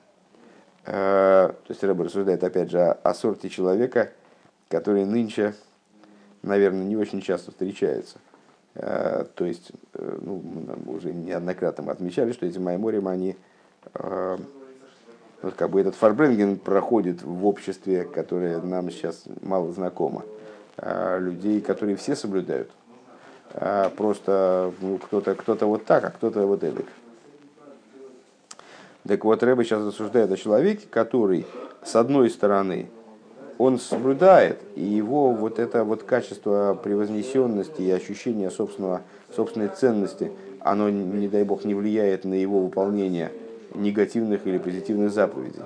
э, 0.85 0.91
то 0.93 1.67
есть 1.69 1.85
Рэбер 1.85 2.07
рассуждает 2.07 2.43
опять 2.43 2.73
же 2.73 2.81
о, 2.81 2.93
о 3.05 3.15
сорте 3.15 3.49
человека, 3.49 4.11
который 4.69 5.05
нынче, 5.05 5.55
наверное, 6.43 6.83
не 6.83 6.97
очень 6.97 7.21
часто 7.21 7.53
встречается. 7.53 8.19
Э, 8.75 9.27
то 9.37 9.45
есть, 9.45 9.71
э, 9.95 10.19
ну, 10.21 10.43
мы 10.85 10.93
уже 10.93 11.13
неоднократно 11.13 11.93
отмечали, 11.93 12.33
что 12.33 12.47
эти 12.47 12.59
майморим, 12.59 13.07
они 13.07 13.37
э, 13.95 14.39
вот 15.43 15.55
как 15.55 15.71
бы 15.71 15.81
этот 15.81 15.95
фарбренген 15.95 16.59
проходит 16.59 17.23
в 17.23 17.47
обществе, 17.47 18.05
которое 18.05 18.61
нам 18.61 18.91
сейчас 18.91 19.25
мало 19.43 19.73
знакомо. 19.73 20.23
Людей, 21.19 21.61
которые 21.61 21.97
все 21.97 22.17
соблюдают. 22.17 22.71
А 23.53 23.91
просто 23.91 24.73
ну, 24.81 24.99
кто-то 24.99 25.35
кто 25.35 25.55
вот 25.67 25.85
так, 25.85 26.05
а 26.05 26.11
кто-то 26.11 26.47
вот 26.47 26.63
эдак. 26.63 26.87
Так 29.07 29.25
вот, 29.25 29.43
Рэба 29.43 29.65
сейчас 29.65 29.85
рассуждает 29.85 30.31
о 30.31 30.37
человеке, 30.37 30.87
который, 30.89 31.47
с 31.83 31.97
одной 31.97 32.31
стороны, 32.31 32.89
он 33.59 33.79
соблюдает, 33.79 34.59
и 34.75 34.83
его 34.83 35.33
вот 35.33 35.59
это 35.59 35.85
вот 35.85 36.03
качество 36.03 36.79
превознесенности 36.83 37.83
и 37.83 37.91
ощущение 37.91 38.51
собственного, 38.51 39.03
собственной 39.35 39.69
ценности, 39.69 40.33
оно, 40.61 40.89
не 40.91 41.29
дай 41.29 41.45
бог, 41.45 41.65
не 41.65 41.75
влияет 41.75 42.25
на 42.25 42.35
его 42.35 42.61
выполнение 42.61 43.33
негативных 43.75 44.47
или 44.47 44.59
позитивных 44.59 45.11
заповедей. 45.11 45.63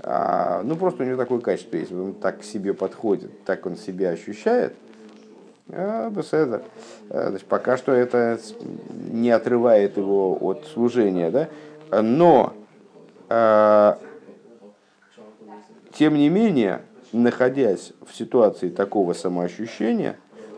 А, 0.00 0.62
ну, 0.64 0.76
просто 0.76 1.02
у 1.02 1.06
него 1.06 1.16
такое 1.16 1.40
качество 1.40 1.76
есть, 1.76 1.92
он 1.92 2.14
так 2.14 2.40
к 2.40 2.44
себе 2.44 2.74
подходит, 2.74 3.44
так 3.44 3.64
он 3.66 3.76
себя 3.76 4.10
ощущает. 4.10 4.74
А, 5.70 6.10
беседа. 6.10 6.62
А, 7.10 7.30
значит, 7.30 7.46
пока 7.46 7.76
что 7.76 7.92
это 7.92 8.38
не 9.10 9.30
отрывает 9.30 9.96
его 9.96 10.36
от 10.40 10.66
служения, 10.66 11.30
да? 11.30 11.48
но 12.02 12.52
а, 13.28 13.98
тем 15.96 16.14
не 16.14 16.28
менее, 16.28 16.82
находясь 17.12 17.92
в 18.06 18.14
ситуации 18.14 18.68
такого 18.68 19.12
самоощущения, 19.12 20.16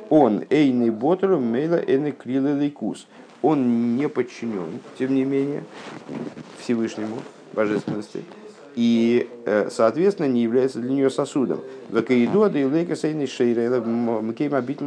он 0.09 0.45
эйный 0.51 0.91
ботеру 0.91 1.39
мейла 1.41 1.77
эйный 1.77 2.13
крилелейкус. 2.13 3.07
Он 3.47 3.95
не 3.95 4.09
подчинен, 4.09 4.81
тем 4.99 5.15
не 5.15 5.25
менее, 5.25 5.63
Всевышнему, 6.59 7.19
божественности, 7.53 8.25
и, 8.75 9.31
э, 9.45 9.69
соответственно, 9.71 10.27
не 10.27 10.43
является 10.43 10.81
для 10.81 10.91
нее 10.91 11.11
сосудом. 11.11 11.61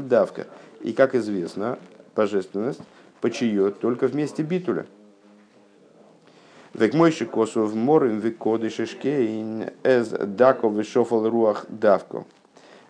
давка. 0.10 0.46
И, 0.82 0.92
как 0.92 1.16
известно, 1.16 1.80
божественность 2.18 2.82
почиет 3.22 3.80
только 3.80 4.08
вместе 4.08 4.44
битуля. 4.44 4.88
Век 6.74 6.94
мойши 6.96 7.26
косу 7.28 7.64
в 7.64 7.78
морем 7.78 8.20
викоды 8.20 8.70
шишкейн 8.70 9.70
эз 9.84 10.10
дако 10.10 10.68
вишофал 10.68 11.30
руах 11.30 11.66
давко. 11.70 12.26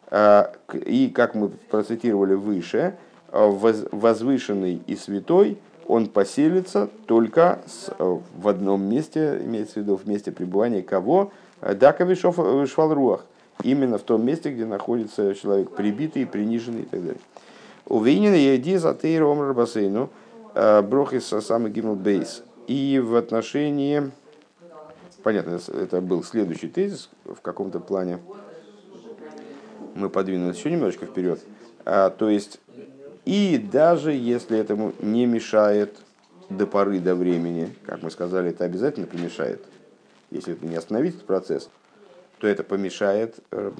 А, 0.08 0.51
и, 0.73 1.12
как 1.13 1.36
мы 1.36 1.49
процитировали 1.49 2.34
выше, 2.34 2.95
возвышенный 3.31 4.81
и 4.85 4.95
святой, 4.95 5.57
он 5.87 6.07
поселится 6.07 6.89
только 7.07 7.59
с, 7.65 7.89
в 7.97 8.47
одном 8.47 8.83
месте, 8.83 9.41
имеется 9.43 9.75
в 9.75 9.77
виду 9.77 9.95
в 9.95 10.07
месте 10.07 10.31
пребывания 10.31 10.83
кого? 10.83 11.31
Дака 11.61 12.03
вишвал 12.03 12.93
руах. 12.93 13.25
Именно 13.63 13.97
в 13.97 14.03
том 14.03 14.25
месте, 14.25 14.51
где 14.51 14.65
находится 14.65 15.35
человек 15.35 15.71
прибитый, 15.71 16.25
приниженный 16.25 16.83
и 16.83 16.85
так 16.85 17.01
далее. 17.01 17.21
Увинен 17.85 18.33
еди 18.33 18.77
за 18.77 18.93
тейром 18.93 19.41
рабасейну 19.41 20.09
брохис 20.53 21.25
самый 21.25 21.71
гимл 21.71 21.95
бейс 21.95 22.43
и 22.69 22.99
в 23.03 23.15
отношении, 23.15 24.11
понятно, 25.23 25.59
это 25.73 26.01
был 26.01 26.23
следующий 26.23 26.67
тезис 26.67 27.09
в 27.25 27.41
каком-то 27.41 27.79
плане, 27.79 28.19
мы 29.95 30.07
подвинулись 30.07 30.57
еще 30.57 30.69
немножечко 30.69 31.07
вперед. 31.07 31.41
А, 31.83 32.11
то 32.11 32.29
есть, 32.29 32.59
и 33.29 33.59
даже 33.59 34.11
если 34.11 34.57
этому 34.57 34.93
не 35.03 35.27
мешает 35.27 35.95
до 36.49 36.65
поры 36.65 36.99
до 36.99 37.13
времени, 37.13 37.75
как 37.85 38.01
мы 38.01 38.09
сказали, 38.09 38.49
это 38.49 38.65
обязательно 38.65 39.05
помешает. 39.05 39.63
Если 40.31 40.53
это 40.53 40.65
не 40.65 40.75
остановить 40.75 41.13
этот 41.13 41.27
процесс, 41.27 41.69
то 42.39 42.47
это 42.47 42.63
помешает 42.63 43.35
э, 43.51 43.71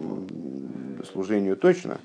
служению 1.12 1.58
точно. 1.58 1.98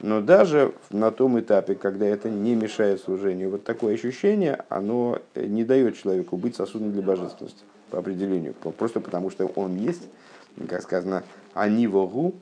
Но 0.00 0.20
даже 0.20 0.74
на 0.90 1.10
том 1.10 1.40
этапе, 1.40 1.76
когда 1.76 2.04
это 2.04 2.28
не 2.28 2.54
мешает 2.54 3.00
служению, 3.00 3.48
вот 3.52 3.64
такое 3.64 3.94
ощущение, 3.94 4.62
оно 4.68 5.22
не 5.34 5.64
дает 5.64 5.96
человеку 5.96 6.36
быть 6.36 6.56
сосудом 6.56 6.92
для 6.92 7.00
божественности 7.00 7.64
по 7.88 8.00
определению. 8.00 8.52
Просто 8.52 9.00
потому, 9.00 9.30
что 9.30 9.46
он 9.46 9.76
есть, 9.76 10.02
как 10.68 10.82
сказано, 10.82 11.24
они 11.54 11.86
вогу, 11.86 12.34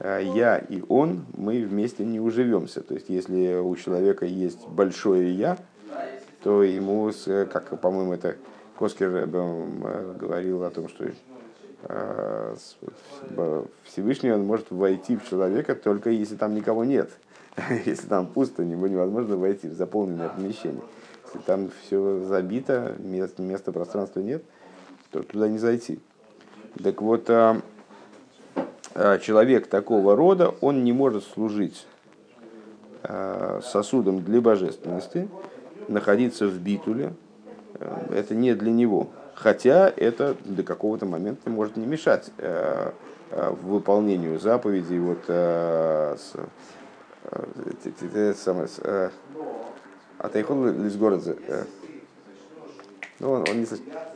я 0.00 0.58
и 0.58 0.82
он, 0.88 1.24
мы 1.36 1.64
вместе 1.64 2.04
не 2.04 2.20
уживемся. 2.20 2.82
То 2.82 2.94
есть, 2.94 3.08
если 3.08 3.56
у 3.56 3.74
человека 3.76 4.26
есть 4.26 4.66
большое 4.68 5.32
я, 5.32 5.58
то 6.42 6.62
ему, 6.62 7.10
как, 7.50 7.80
по-моему, 7.80 8.12
это 8.12 8.36
Коскер 8.78 9.08
э, 9.14 10.14
говорил 10.18 10.64
о 10.64 10.70
том, 10.70 10.88
что 10.88 11.06
Э, 11.88 12.56
Всевышний 13.84 14.32
он 14.32 14.44
может 14.44 14.70
войти 14.70 15.16
в 15.16 15.28
человека 15.28 15.74
только 15.74 16.10
если 16.10 16.36
там 16.36 16.54
никого 16.54 16.84
нет. 16.84 17.10
Если 17.86 18.06
там 18.06 18.26
пусто, 18.26 18.64
него 18.64 18.86
невозможно 18.86 19.36
войти 19.36 19.68
в 19.68 19.74
заполненное 19.74 20.28
помещение. 20.28 20.82
Если 21.24 21.38
там 21.38 21.70
все 21.82 22.20
забито, 22.20 22.96
места, 22.98 23.72
пространства 23.72 24.20
нет, 24.20 24.42
то 25.10 25.22
туда 25.22 25.48
не 25.48 25.58
зайти. 25.58 25.98
Так 26.82 27.00
вот, 27.00 27.30
а, 27.30 27.62
человек 29.20 29.66
такого 29.66 30.16
рода, 30.16 30.54
он 30.60 30.84
не 30.84 30.92
может 30.92 31.24
служить 31.24 31.86
а, 33.08 33.60
сосудом 33.62 34.24
для 34.24 34.40
божественности, 34.40 35.28
находиться 35.86 36.48
в 36.48 36.58
битуле, 36.58 37.12
э, 37.74 38.14
это 38.16 38.34
не 38.34 38.54
для 38.54 38.72
него. 38.72 39.10
Хотя 39.34 39.92
это 39.94 40.36
до 40.44 40.64
какого-то 40.64 41.06
момента 41.06 41.48
может 41.48 41.76
не 41.76 41.86
мешать 41.86 42.30
э, 42.38 42.90
э, 43.30 43.50
выполнению 43.62 44.40
заповедей 44.40 44.98
вот 44.98 45.18
э, 45.28 46.16
а 50.18 50.28
Тайхон 50.28 50.86
из 50.86 50.96
города. 50.96 51.36
Ну, 53.20 53.30
он, 53.30 53.44
он 53.48 53.60
не 53.60 53.66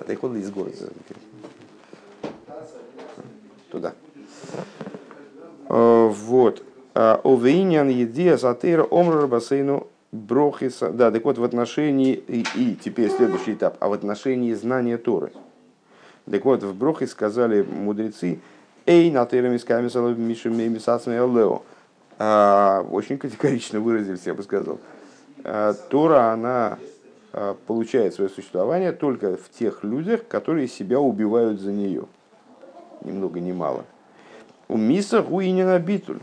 а 0.00 0.04
Тайхон 0.04 0.36
из 0.36 0.50
города. 0.50 0.88
Туда. 3.70 3.94
Вот. 5.70 6.64
Овейнян 6.94 7.88
едия 7.88 8.36
сатыра 8.36 8.82
омра 8.82 9.26
бассейну 9.28 9.86
Брохиса, 10.12 10.90
да, 10.90 11.12
так 11.12 11.24
вот 11.24 11.38
в 11.38 11.44
отношении, 11.44 12.14
и, 12.14 12.44
и 12.56 12.74
теперь 12.74 13.10
следующий 13.10 13.52
этап, 13.52 13.76
а 13.78 13.88
в 13.88 13.92
отношении 13.92 14.52
знания 14.54 14.98
Торы. 14.98 15.32
Так 16.28 16.44
вот, 16.44 16.64
в 16.64 16.74
Брохе 16.74 17.06
сказали 17.06 17.62
мудрецы, 17.62 18.40
Эй, 18.86 19.10
на 19.12 19.24
тейрамисками 19.24 19.84
мишами 20.14 20.64
лео. 21.38 21.62
А, 22.18 22.84
очень 22.90 23.18
категорично 23.18 23.78
выразились, 23.78 24.22
я 24.26 24.34
бы 24.34 24.42
сказал. 24.42 24.80
Тора, 25.90 26.32
она 26.32 26.78
получает 27.68 28.14
свое 28.14 28.28
существование 28.28 28.90
только 28.90 29.36
в 29.36 29.48
тех 29.50 29.84
людях, 29.84 30.26
которые 30.26 30.66
себя 30.66 30.98
убивают 30.98 31.60
за 31.60 31.70
нее. 31.70 32.06
Ни 33.04 33.12
много 33.12 33.38
ни 33.38 33.52
мало. 33.52 33.84
У 34.70 34.76
миса 34.76 35.20
хуинина 35.20 35.80
битуль. 35.80 36.20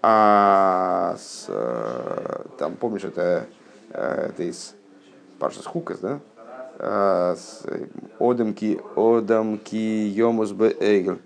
А 0.00 1.16
с, 1.18 1.44
э, 1.48 2.44
там, 2.58 2.76
помнишь, 2.76 3.04
это, 3.04 3.46
э, 3.90 4.30
это 4.30 4.42
из 4.42 4.74
Паршас 5.38 5.66
Хукас, 5.66 5.98
да? 5.98 6.20
А, 6.78 7.36
Одамки, 8.18 8.80
Одамки, 8.96 9.76
Йомус 9.76 10.52
Б. 10.52 10.74
Эйгл. 10.80 11.18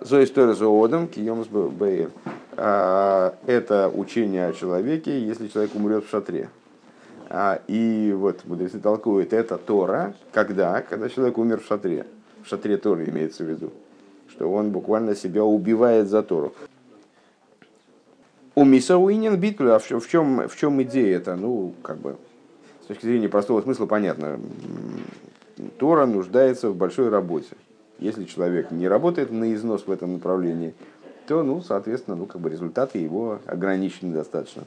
За 0.00 0.22
историю 0.22 0.54
за 0.54 0.66
Одамки, 0.68 1.18
Йомус 1.18 1.48
Б. 1.48 2.08
Это 2.56 3.90
учение 3.92 4.46
о 4.46 4.52
человеке, 4.52 5.18
если 5.20 5.48
человек 5.48 5.74
умрет 5.74 6.04
в 6.04 6.08
шатре. 6.08 6.50
И 7.66 8.14
вот 8.16 8.44
мудрецы 8.44 8.78
толкуют, 8.78 9.32
это 9.32 9.58
Тора, 9.58 10.14
когда? 10.32 10.82
Когда 10.82 11.08
человек 11.08 11.36
умер 11.36 11.60
в 11.62 11.66
шатре. 11.66 12.06
В 12.44 12.48
шатре 12.48 12.76
Торы 12.76 13.08
имеется 13.08 13.42
в 13.42 13.48
виду. 13.48 13.72
Что 14.36 14.52
он 14.52 14.70
буквально 14.70 15.16
себя 15.16 15.44
убивает 15.44 16.08
за 16.08 16.22
Тору. 16.22 16.52
У 18.54 18.64
Мисауинин 18.64 19.38
Битпля, 19.38 19.76
а 19.76 19.78
в 19.78 20.08
чем, 20.08 20.48
в 20.48 20.56
чем 20.56 20.82
идея 20.82 21.16
это? 21.16 21.36
Ну, 21.36 21.72
как 21.82 21.96
бы, 21.96 22.16
с 22.82 22.86
точки 22.86 23.06
зрения 23.06 23.28
простого 23.28 23.62
смысла 23.62 23.86
понятно. 23.86 24.38
Тора 25.78 26.04
нуждается 26.04 26.68
в 26.68 26.76
большой 26.76 27.08
работе. 27.08 27.48
Если 27.98 28.24
человек 28.24 28.70
не 28.70 28.88
работает 28.88 29.30
на 29.30 29.54
износ 29.54 29.86
в 29.86 29.90
этом 29.90 30.14
направлении, 30.14 30.74
то, 31.26 31.42
ну, 31.42 31.62
соответственно, 31.62 32.16
ну, 32.16 32.26
как 32.26 32.42
бы 32.42 32.50
результаты 32.50 32.98
его 32.98 33.40
ограничены 33.46 34.12
достаточно. 34.12 34.64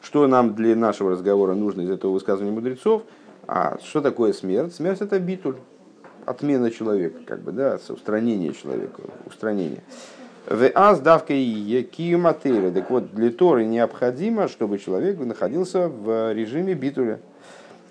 Что 0.00 0.26
нам 0.28 0.54
для 0.54 0.76
нашего 0.76 1.10
разговора 1.10 1.54
нужно 1.54 1.82
из 1.82 1.90
этого 1.90 2.12
высказывания 2.12 2.52
мудрецов? 2.52 3.02
А 3.48 3.78
что 3.82 4.00
такое 4.00 4.32
смерть? 4.32 4.74
Смерть 4.74 5.00
это 5.00 5.18
битуль, 5.18 5.56
отмена 6.28 6.70
человека, 6.70 7.20
как 7.24 7.40
бы, 7.40 7.52
да, 7.52 7.78
устранение 7.88 8.52
человека, 8.52 9.02
устранение. 9.26 9.82
В 10.46 10.70
аз 10.74 11.00
давка 11.00 11.34
киематыра. 11.34 12.70
Так 12.70 12.90
вот, 12.90 13.14
для 13.14 13.30
Торы 13.30 13.66
необходимо, 13.66 14.48
чтобы 14.48 14.78
человек 14.78 15.18
находился 15.18 15.88
в 15.88 16.32
режиме 16.32 16.74
битуля. 16.74 17.20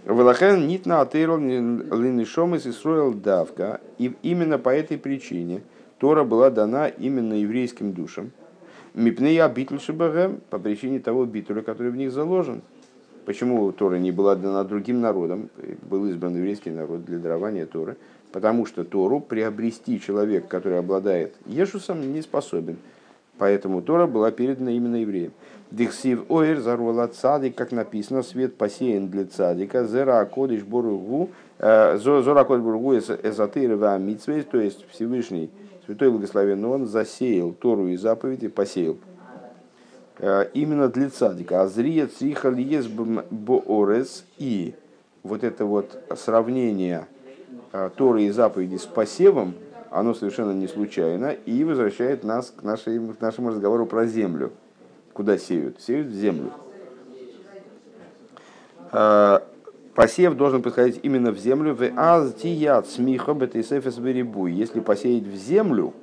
Велахен 0.05 0.67
нитна 0.67 1.01
атырл 1.01 1.38
линишом 1.38 2.55
из 2.55 2.65
Исруэл 2.65 3.13
давка. 3.13 3.79
И 3.97 4.15
именно 4.23 4.57
по 4.57 4.69
этой 4.69 4.97
причине 4.97 5.61
Тора 5.99 6.23
была 6.23 6.49
дана 6.49 6.88
именно 6.88 7.33
еврейским 7.33 7.93
душам. 7.93 8.31
Мипнея 8.93 9.47
битуль 9.49 9.79
шабагэм 9.79 10.41
по 10.49 10.57
причине 10.57 10.99
того 10.99 11.25
битуля, 11.25 11.61
который 11.61 11.91
в 11.91 11.95
них 11.95 12.11
заложен. 12.11 12.61
Почему 13.25 13.71
Тора 13.73 13.97
не 13.97 14.11
была 14.11 14.35
дана 14.35 14.63
другим 14.63 15.01
народам? 15.01 15.49
Был 15.83 16.07
избран 16.07 16.35
еврейский 16.35 16.71
народ 16.71 17.05
для 17.05 17.19
дарования 17.19 17.65
Торы. 17.65 17.97
Потому 18.32 18.65
что 18.65 18.84
Тору 18.84 19.19
приобрести 19.19 19.99
человек, 19.99 20.47
который 20.47 20.80
обладает 20.80 21.34
Ешусом, 21.45 22.13
не 22.13 22.21
способен. 22.21 22.78
Поэтому 23.38 23.82
Тора 23.82 24.07
была 24.07 24.32
передана 24.32 24.71
именно 24.71 24.97
евреям. 24.97 25.32
Дихсив 25.69 26.25
оэр 26.30 26.59
зарула 26.59 27.07
цадик, 27.07 27.55
как 27.55 27.71
написано, 27.71 28.23
свет 28.23 28.55
посеян 28.55 29.09
для 29.09 29.25
цадика, 29.25 29.86
зера 29.86 30.21
акодиш 30.21 30.63
боругу, 30.63 31.30
э, 31.59 31.97
зора 31.97 32.41
акодиш 32.41 32.63
боругу 32.63 32.97
эзотырова 32.97 33.97
митсвейс, 33.97 34.45
то 34.45 34.59
есть 34.59 34.86
Всевышний, 34.89 35.49
Святой 35.86 36.09
Благословен, 36.09 36.63
он 36.63 36.88
засеял 36.88 37.51
Тору 37.51 37.88
и 37.88 37.97
заповеди, 37.97 38.47
посеял 38.47 38.95
э, 40.19 40.49
именно 40.53 40.88
для 40.88 41.09
цадика. 41.09 41.61
Азрия 41.61 42.07
цихал 42.07 42.53
ес 42.53 42.88
боорес 42.88 44.23
и 44.38 44.73
вот 45.23 45.43
это 45.43 45.65
вот 45.65 46.01
сравнение 46.15 47.07
Торы 47.95 48.24
и 48.24 48.30
заповеди 48.30 48.78
с 48.78 48.86
посевом, 48.86 49.53
оно 49.89 50.13
совершенно 50.13 50.51
не 50.51 50.68
случайно 50.68 51.32
и 51.32 51.63
возвращает 51.63 52.24
нас 52.24 52.53
к, 52.55 52.63
нашей, 52.63 52.99
к 52.99 53.22
нашему 53.22 53.49
разговору 53.49 53.86
про 53.86 54.05
землю. 54.05 54.51
Куда 55.13 55.38
сеют? 55.38 55.82
Сеют 55.82 56.07
в 56.07 56.13
землю. 56.13 56.51
Э, 58.91 59.39
посев 59.95 60.36
должен 60.36 60.61
происходить 60.61 60.99
именно 61.03 61.32
в 61.32 61.38
землю. 61.38 61.74
В 61.74 61.82
азтият 61.95 62.88
смиха 62.88 63.34
Если 63.34 64.80
посеять 64.80 65.24
в 65.24 65.36
землю, 65.36 65.93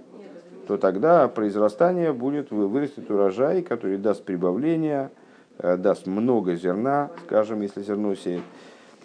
то 0.66 0.76
тогда 0.76 1.28
произрастание 1.28 2.12
будет, 2.12 2.50
вырастет 2.50 3.10
урожай, 3.10 3.62
который 3.62 3.98
даст 3.98 4.24
прибавление, 4.24 5.10
э, 5.58 5.76
даст 5.76 6.06
много 6.06 6.56
зерна, 6.56 7.10
скажем, 7.26 7.60
если 7.60 7.82
зерно 7.82 8.14
сеет. 8.14 8.42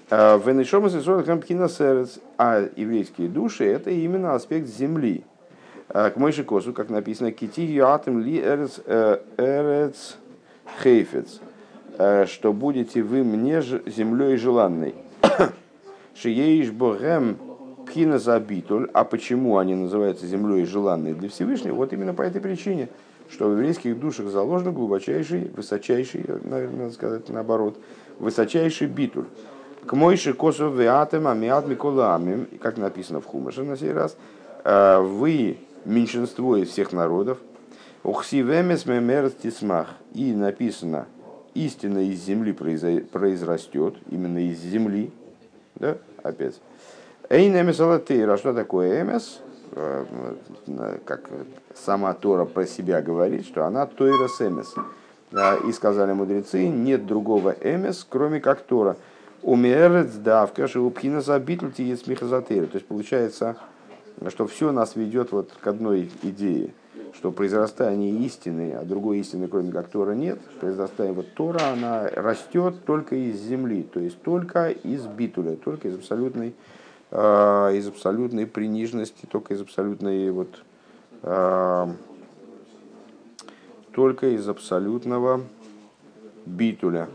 Венешомас 0.09 0.95
и 0.95 1.01
Сорокампкинасерец, 1.01 2.19
а 2.37 2.67
еврейские 2.75 3.29
души 3.29 3.65
это 3.65 3.91
именно 3.91 4.33
аспект 4.33 4.67
земли. 4.67 5.23
К 5.87 6.13
Мойши 6.15 6.43
Косу, 6.43 6.73
как 6.73 6.89
написано, 6.89 7.31
Кити 7.31 7.61
Юатым 7.61 8.19
Ли 8.19 8.39
Эрец 8.39 8.79
э, 8.85 9.91
Хейфец, 10.83 11.41
э, 11.97 12.25
что 12.27 12.53
будете 12.53 13.01
вы 13.01 13.23
мне 13.23 13.61
землей 13.61 14.37
желанной. 14.37 14.95
Шиеиш 16.15 16.71
Богем 16.71 17.37
Пхина 17.85 18.19
Забитуль, 18.19 18.89
а 18.93 19.03
почему 19.03 19.57
они 19.57 19.75
называются 19.75 20.27
землей 20.27 20.65
желанной 20.65 21.13
для 21.13 21.29
Всевышнего? 21.29 21.75
Вот 21.75 21.91
именно 21.91 22.13
по 22.13 22.21
этой 22.21 22.39
причине, 22.39 22.89
что 23.29 23.47
в 23.47 23.53
еврейских 23.53 23.99
душах 23.99 24.27
заложен 24.27 24.73
глубочайший, 24.73 25.51
высочайший, 25.55 26.25
наверное, 26.43 26.83
надо 26.83 26.93
сказать 26.93 27.29
наоборот, 27.29 27.77
высочайший 28.19 28.87
битуль. 28.87 29.25
К 29.85 29.93
мойши 29.93 30.33
косов 30.33 30.73
веатем 30.73 31.27
амиат 31.27 31.67
микуламим, 31.67 32.47
как 32.61 32.77
написано 32.77 33.21
в 33.21 33.25
Хумаше 33.25 33.63
на 33.63 33.77
сей 33.77 33.93
раз, 33.93 34.17
«Э, 34.63 34.99
вы 34.99 35.57
меньшинство 35.85 36.57
из 36.57 36.69
всех 36.69 36.91
народов, 36.91 37.37
ухсивемес 38.03 38.85
мемер 38.85 39.29
тисмах, 39.31 39.87
и 40.13 40.33
написано, 40.33 41.07
истина 41.53 41.99
из 41.99 42.19
земли 42.23 42.51
произрастет, 42.51 43.95
именно 44.09 44.39
из 44.39 44.59
земли, 44.59 45.11
да, 45.75 45.97
опять. 46.23 46.59
Эйн 47.29 47.55
эмес 47.55 47.79
а 47.79 48.37
что 48.37 48.53
такое 48.53 49.01
эмес? 49.01 49.39
Э, 49.71 50.05
как 51.05 51.29
сама 51.75 52.13
Тора 52.13 52.45
про 52.45 52.65
себя 52.65 53.01
говорит, 53.01 53.45
что 53.45 53.65
она 53.65 53.85
тойрас 53.85 54.41
эмес. 54.41 54.73
И 55.67 55.71
сказали 55.73 56.11
мудрецы, 56.13 56.67
нет 56.67 57.05
другого 57.05 57.55
эмес, 57.61 58.05
кроме 58.09 58.39
как 58.39 58.61
Тора. 58.61 58.97
Умерец 59.41 60.13
давка 60.15 60.67
шеупхина 60.67 61.21
забитлти 61.21 61.81
есть 61.81 62.07
михазатыра. 62.07 62.65
То 62.65 62.75
есть 62.75 62.87
получается, 62.87 63.57
что 64.27 64.47
все 64.47 64.71
нас 64.71 64.95
ведет 64.95 65.31
вот 65.31 65.51
к 65.59 65.65
одной 65.67 66.11
идее, 66.23 66.73
что 67.15 67.31
произрастание 67.31 68.11
истины, 68.25 68.73
а 68.73 68.83
другой 68.83 69.19
истины, 69.19 69.47
кроме 69.47 69.71
как 69.71 69.87
Тора, 69.87 70.11
нет. 70.11 70.39
Произрастание 70.59 71.13
вот 71.13 71.33
Тора, 71.33 71.71
она 71.71 72.07
растет 72.09 72.83
только 72.85 73.15
из 73.15 73.39
земли, 73.39 73.83
то 73.83 73.99
есть 73.99 74.21
только 74.21 74.69
из 74.69 75.05
битуля, 75.05 75.55
только 75.55 75.87
из 75.87 75.95
абсолютной, 75.95 76.53
э, 77.11 77.17
из 77.75 77.87
абсолютной 77.87 78.45
приниженности, 78.45 79.25
только 79.25 79.53
из 79.53 79.61
абсолютной 79.61 80.31
вот 80.31 80.63
э, 81.23 81.87
только 83.93 84.27
из 84.27 84.47
абсолютного 84.47 85.41
битуля. 86.45 87.09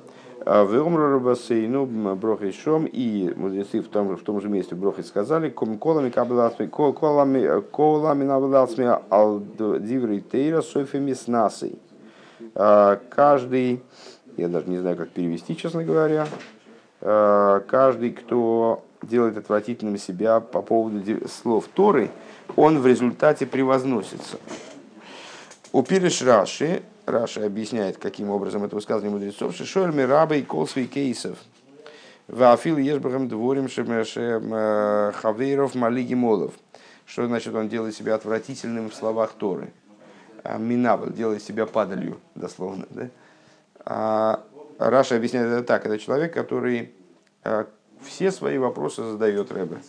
А 0.47 0.65
в 0.65 0.75
Омру 0.75 1.21
ну 1.69 1.87
Брохишом 2.17 2.85
и 2.85 3.33
мудрецы 3.35 3.81
в 3.81 3.89
том, 3.89 4.15
в 4.15 4.23
том 4.23 4.43
же 4.43 4.51
месте 4.51 4.75
Брохи 4.75 5.01
сказали, 5.01 5.49
колами 5.49 6.11
кабеласми, 6.11 6.67
колами, 6.67 7.63
колами 7.71 8.25
набеласми 8.25 8.99
ал 9.11 9.41
диври 9.41 10.21
тейра 10.21 10.61
софими. 10.61 11.15
А, 12.55 13.01
каждый, 13.09 13.83
я 14.37 14.49
даже 14.49 14.69
не 14.69 14.77
знаю, 14.77 14.99
как 14.99 15.09
перевести, 15.11 15.57
честно 15.57 15.83
говоря, 15.83 16.27
а, 17.01 17.61
каждый, 17.61 18.11
кто 18.11 18.85
делает 19.01 19.39
отвратительным 19.39 19.97
себя 19.97 20.41
по 20.41 20.61
поводу 20.61 21.01
слов 21.27 21.69
Торы, 21.73 22.11
он 22.55 22.81
в 22.81 22.87
результате 22.87 23.47
превозносится. 23.47 24.37
У 25.73 25.83
Раши 26.23 26.83
Раша 27.07 27.45
объясняет, 27.45 27.99
каким 27.99 28.31
образом 28.31 28.65
это 28.65 28.77
высказывание 28.77 29.11
мудрецов. 29.11 29.55
Шишоль 29.55 29.93
мирабей 29.93 30.43
колсвей 30.43 30.87
кейсов. 30.87 31.39
Вафил 32.29 32.79
ешбахам 32.79 33.29
дворим 33.29 33.67
э, 33.67 35.13
хавейров 35.15 35.75
малиги 35.75 36.15
молов. 36.15 36.55
Что 37.05 37.27
значит 37.27 37.55
он 37.55 37.69
делает 37.69 37.95
себя 37.95 38.15
отвратительным 38.15 38.89
в 38.89 38.95
словах 38.95 39.33
Торы? 39.33 39.71
А, 40.43 40.57
Минабл 40.57 41.11
делает 41.11 41.43
себя 41.43 41.67
падалью, 41.67 42.19
дословно. 42.35 42.87
Да? 42.89 43.11
А 43.85 44.45
Раша 44.79 45.17
объясняет 45.17 45.49
это 45.49 45.63
так. 45.63 45.85
Это 45.85 45.99
человек, 45.99 46.33
который 46.33 46.95
э, 47.45 47.65
все 48.03 48.31
свои 48.31 48.57
вопросы 48.57 49.05
задает 49.05 49.53
Рэбе. 49.53 49.83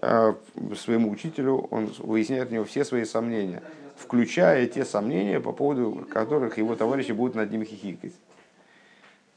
Э, 0.00 0.32
своему 0.82 1.10
учителю 1.10 1.68
он 1.70 1.92
выясняет 1.98 2.50
у 2.50 2.54
него 2.54 2.64
все 2.64 2.86
свои 2.86 3.04
сомнения 3.04 3.62
включая 3.96 4.66
те 4.66 4.84
сомнения, 4.84 5.40
по 5.40 5.52
поводу 5.52 6.06
которых 6.10 6.58
его 6.58 6.76
товарищи 6.76 7.12
будут 7.12 7.34
над 7.34 7.50
ним 7.50 7.64
хихикать. 7.64 8.14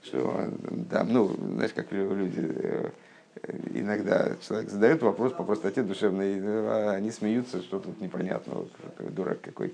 Что, 0.03 0.49
да, 0.71 1.03
ну, 1.03 1.35
знаешь, 1.35 1.73
как 1.73 1.91
люди, 1.91 2.39
э, 2.39 2.89
иногда 3.73 4.35
человек 4.47 4.69
задает 4.69 5.01
вопрос 5.01 5.33
по 5.33 5.43
простоте 5.43 5.81
душевной, 5.83 6.39
а 6.41 6.93
они 6.95 7.11
смеются, 7.11 7.61
что 7.61 7.79
тут 7.79 7.99
непонятно, 7.99 8.65
дурак 8.99 9.41
какой. 9.41 9.73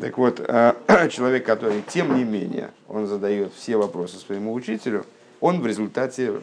Так 0.00 0.18
вот, 0.18 0.40
а, 0.40 0.76
человек, 1.10 1.46
который, 1.46 1.82
тем 1.86 2.16
не 2.16 2.24
менее, 2.24 2.70
он 2.88 3.06
задает 3.06 3.52
все 3.52 3.76
вопросы 3.76 4.16
своему 4.16 4.52
учителю, 4.52 5.04
он 5.40 5.60
в 5.60 5.66
результате 5.66 6.40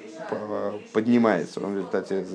поднимается, 0.94 1.60
он 1.60 1.74
в 1.74 1.78
результате 1.78 2.26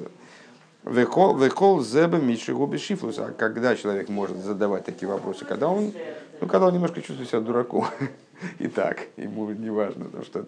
Векол 0.89 1.82
зеба 1.82 2.18
митшигу 2.18 2.66
бешифлус. 2.66 3.18
А 3.18 3.32
когда 3.32 3.76
человек 3.76 4.09
может 4.09 4.39
задавать 4.39 4.84
такие 4.86 5.07
вопросы? 5.07 5.45
Когда 5.45 5.68
он, 5.68 5.93
ну, 6.41 6.47
когда 6.47 6.66
он 6.66 6.74
немножко 6.74 7.03
чувствует 7.03 7.28
себя 7.28 7.41
дураком. 7.41 7.86
И 8.59 8.68
так, 8.68 9.07
ему 9.16 9.51
не 9.51 9.68
важно, 9.68 10.07
то, 10.07 10.22
что 10.22 10.45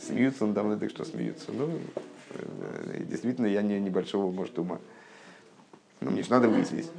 смеются 0.00 0.44
он 0.44 0.52
давно, 0.52 0.78
так 0.78 0.90
что 0.90 1.04
смеются. 1.04 1.50
Ну, 1.50 1.70
э, 2.30 3.02
действительно, 3.08 3.46
я 3.46 3.62
не 3.62 3.80
небольшого, 3.80 4.30
может, 4.30 4.58
ума. 4.58 4.78
Но 6.00 6.10
мне 6.10 6.22
же 6.22 6.30
надо 6.30 6.48
выяснить. 6.48 6.90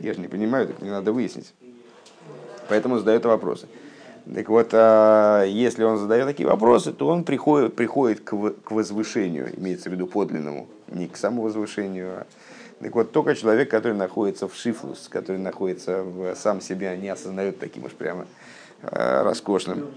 Я 0.00 0.12
же 0.12 0.20
не 0.20 0.28
понимаю, 0.28 0.66
так 0.66 0.80
мне 0.80 0.90
надо 0.90 1.12
выяснить. 1.12 1.54
Поэтому 2.68 2.98
задает 2.98 3.24
вопросы. 3.24 3.66
Так 4.32 4.48
вот, 4.48 4.68
а 4.72 5.44
если 5.44 5.82
он 5.84 5.98
задает 5.98 6.26
такие 6.26 6.48
вопросы, 6.48 6.92
то 6.92 7.08
он 7.08 7.24
приходит, 7.24 7.74
приходит 7.74 8.20
к, 8.20 8.32
возвышению, 8.70 9.50
имеется 9.58 9.88
в 9.88 9.92
виду 9.92 10.06
подлинному, 10.06 10.68
не 10.88 11.08
к 11.08 11.16
самовозвышению. 11.16 12.20
А... 12.20 12.26
Так 12.80 12.94
вот, 12.94 13.12
только 13.12 13.34
человек, 13.34 13.70
который 13.70 13.96
находится 13.96 14.48
в 14.48 14.54
шифлус, 14.54 15.08
который 15.08 15.38
находится 15.38 16.02
в 16.02 16.34
сам 16.34 16.60
себя, 16.60 16.96
не 16.96 17.08
осознает 17.08 17.58
таким 17.58 17.84
уж 17.84 17.92
прямо 17.92 18.26
э, 18.82 19.22
роскошным, 19.22 19.88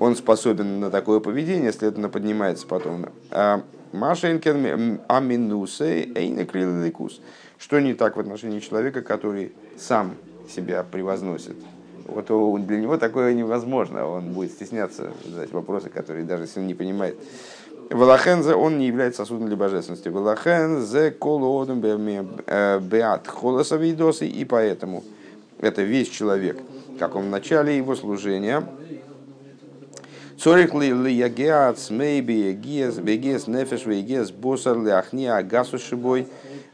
он 0.00 0.16
способен 0.16 0.80
на 0.80 0.90
такое 0.90 1.20
поведение, 1.20 1.72
следовательно, 1.72 2.08
поднимается 2.08 2.66
потом. 2.66 3.06
А 3.30 3.62
Машенкен 3.92 5.00
аминусей 5.06 6.12
эйнекриликус. 6.16 7.20
Что 7.58 7.78
не 7.78 7.94
так 7.94 8.16
в 8.16 8.20
отношении 8.20 8.58
человека, 8.58 9.02
который 9.02 9.52
сам 9.78 10.16
себя 10.52 10.82
превозносит, 10.82 11.56
вот 12.06 12.66
для 12.66 12.78
него 12.78 12.96
такое 12.96 13.34
невозможно. 13.34 14.06
Он 14.06 14.32
будет 14.32 14.52
стесняться 14.52 15.10
задать 15.24 15.52
вопросы, 15.52 15.88
которые 15.88 16.24
даже 16.24 16.44
если 16.44 16.60
он 16.60 16.66
не 16.66 16.74
понимает. 16.74 17.16
Валахензе 17.90 18.54
он 18.54 18.78
не 18.78 18.86
является 18.86 19.22
сосудом 19.22 19.46
для 19.46 19.56
божественности. 19.56 20.08
Валахензе 20.08 21.10
колодом 21.10 21.82
э, 21.84 22.80
беат 22.80 23.28
холосовидосы. 23.28 24.26
И 24.26 24.44
поэтому 24.44 25.04
это 25.58 25.82
весь 25.82 26.08
человек, 26.08 26.58
как 26.98 27.14
он 27.14 27.24
в 27.24 27.30
начале 27.30 27.76
его 27.76 27.94
служения, 27.94 28.66
Цорих 30.36 30.74
ли 30.74 30.90
ли 30.90 31.14
ягеац 31.14 31.90
мейби 31.90 32.32
егес 32.32 32.98
бегес 32.98 33.46
нефеш 33.46 33.86
вегес 33.86 34.30
босар 34.30 34.76
ли 34.78 34.90
ахни 34.90 35.26
агасу 35.26 35.78
шибой 35.78 36.26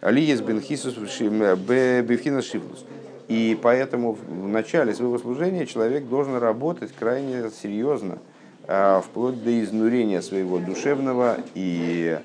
лиес 0.03 0.41
бенхисус 0.41 0.95
бевхина 0.95 2.43
шифлус. 2.43 2.85
И 3.31 3.57
поэтому 3.63 4.15
в 4.15 4.49
начале 4.49 4.93
своего 4.93 5.17
служения 5.17 5.65
человек 5.65 6.09
должен 6.09 6.37
работать 6.39 6.91
крайне 6.93 7.49
серьезно, 7.51 8.19
а, 8.67 9.03
вплоть 9.03 9.45
до 9.45 9.63
изнурения 9.63 10.21
своего 10.21 10.59
душевного 10.59 11.37
и 11.55 12.19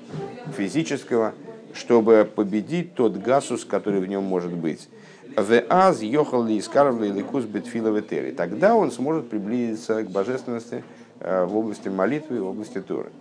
физического, 0.56 1.32
чтобы 1.74 2.28
победить 2.34 2.94
тот 2.94 3.18
гасус, 3.18 3.64
который 3.64 4.00
в 4.00 4.08
нем 4.08 4.24
может 4.24 4.52
быть. 4.52 4.88
Веаз 5.36 6.02
йохал 6.02 6.42
ли 6.42 6.58
искарвли 6.58 7.12
ликус 7.12 7.44
бетфиловетери. 7.44 8.32
Тогда 8.32 8.74
он 8.74 8.90
сможет 8.90 9.30
приблизиться 9.30 10.02
к 10.02 10.10
божественности 10.10 10.82
а, 11.20 11.46
в 11.46 11.56
области 11.56 11.88
молитвы, 11.88 12.42
в 12.42 12.48
области 12.48 12.80
Торы. 12.80 13.12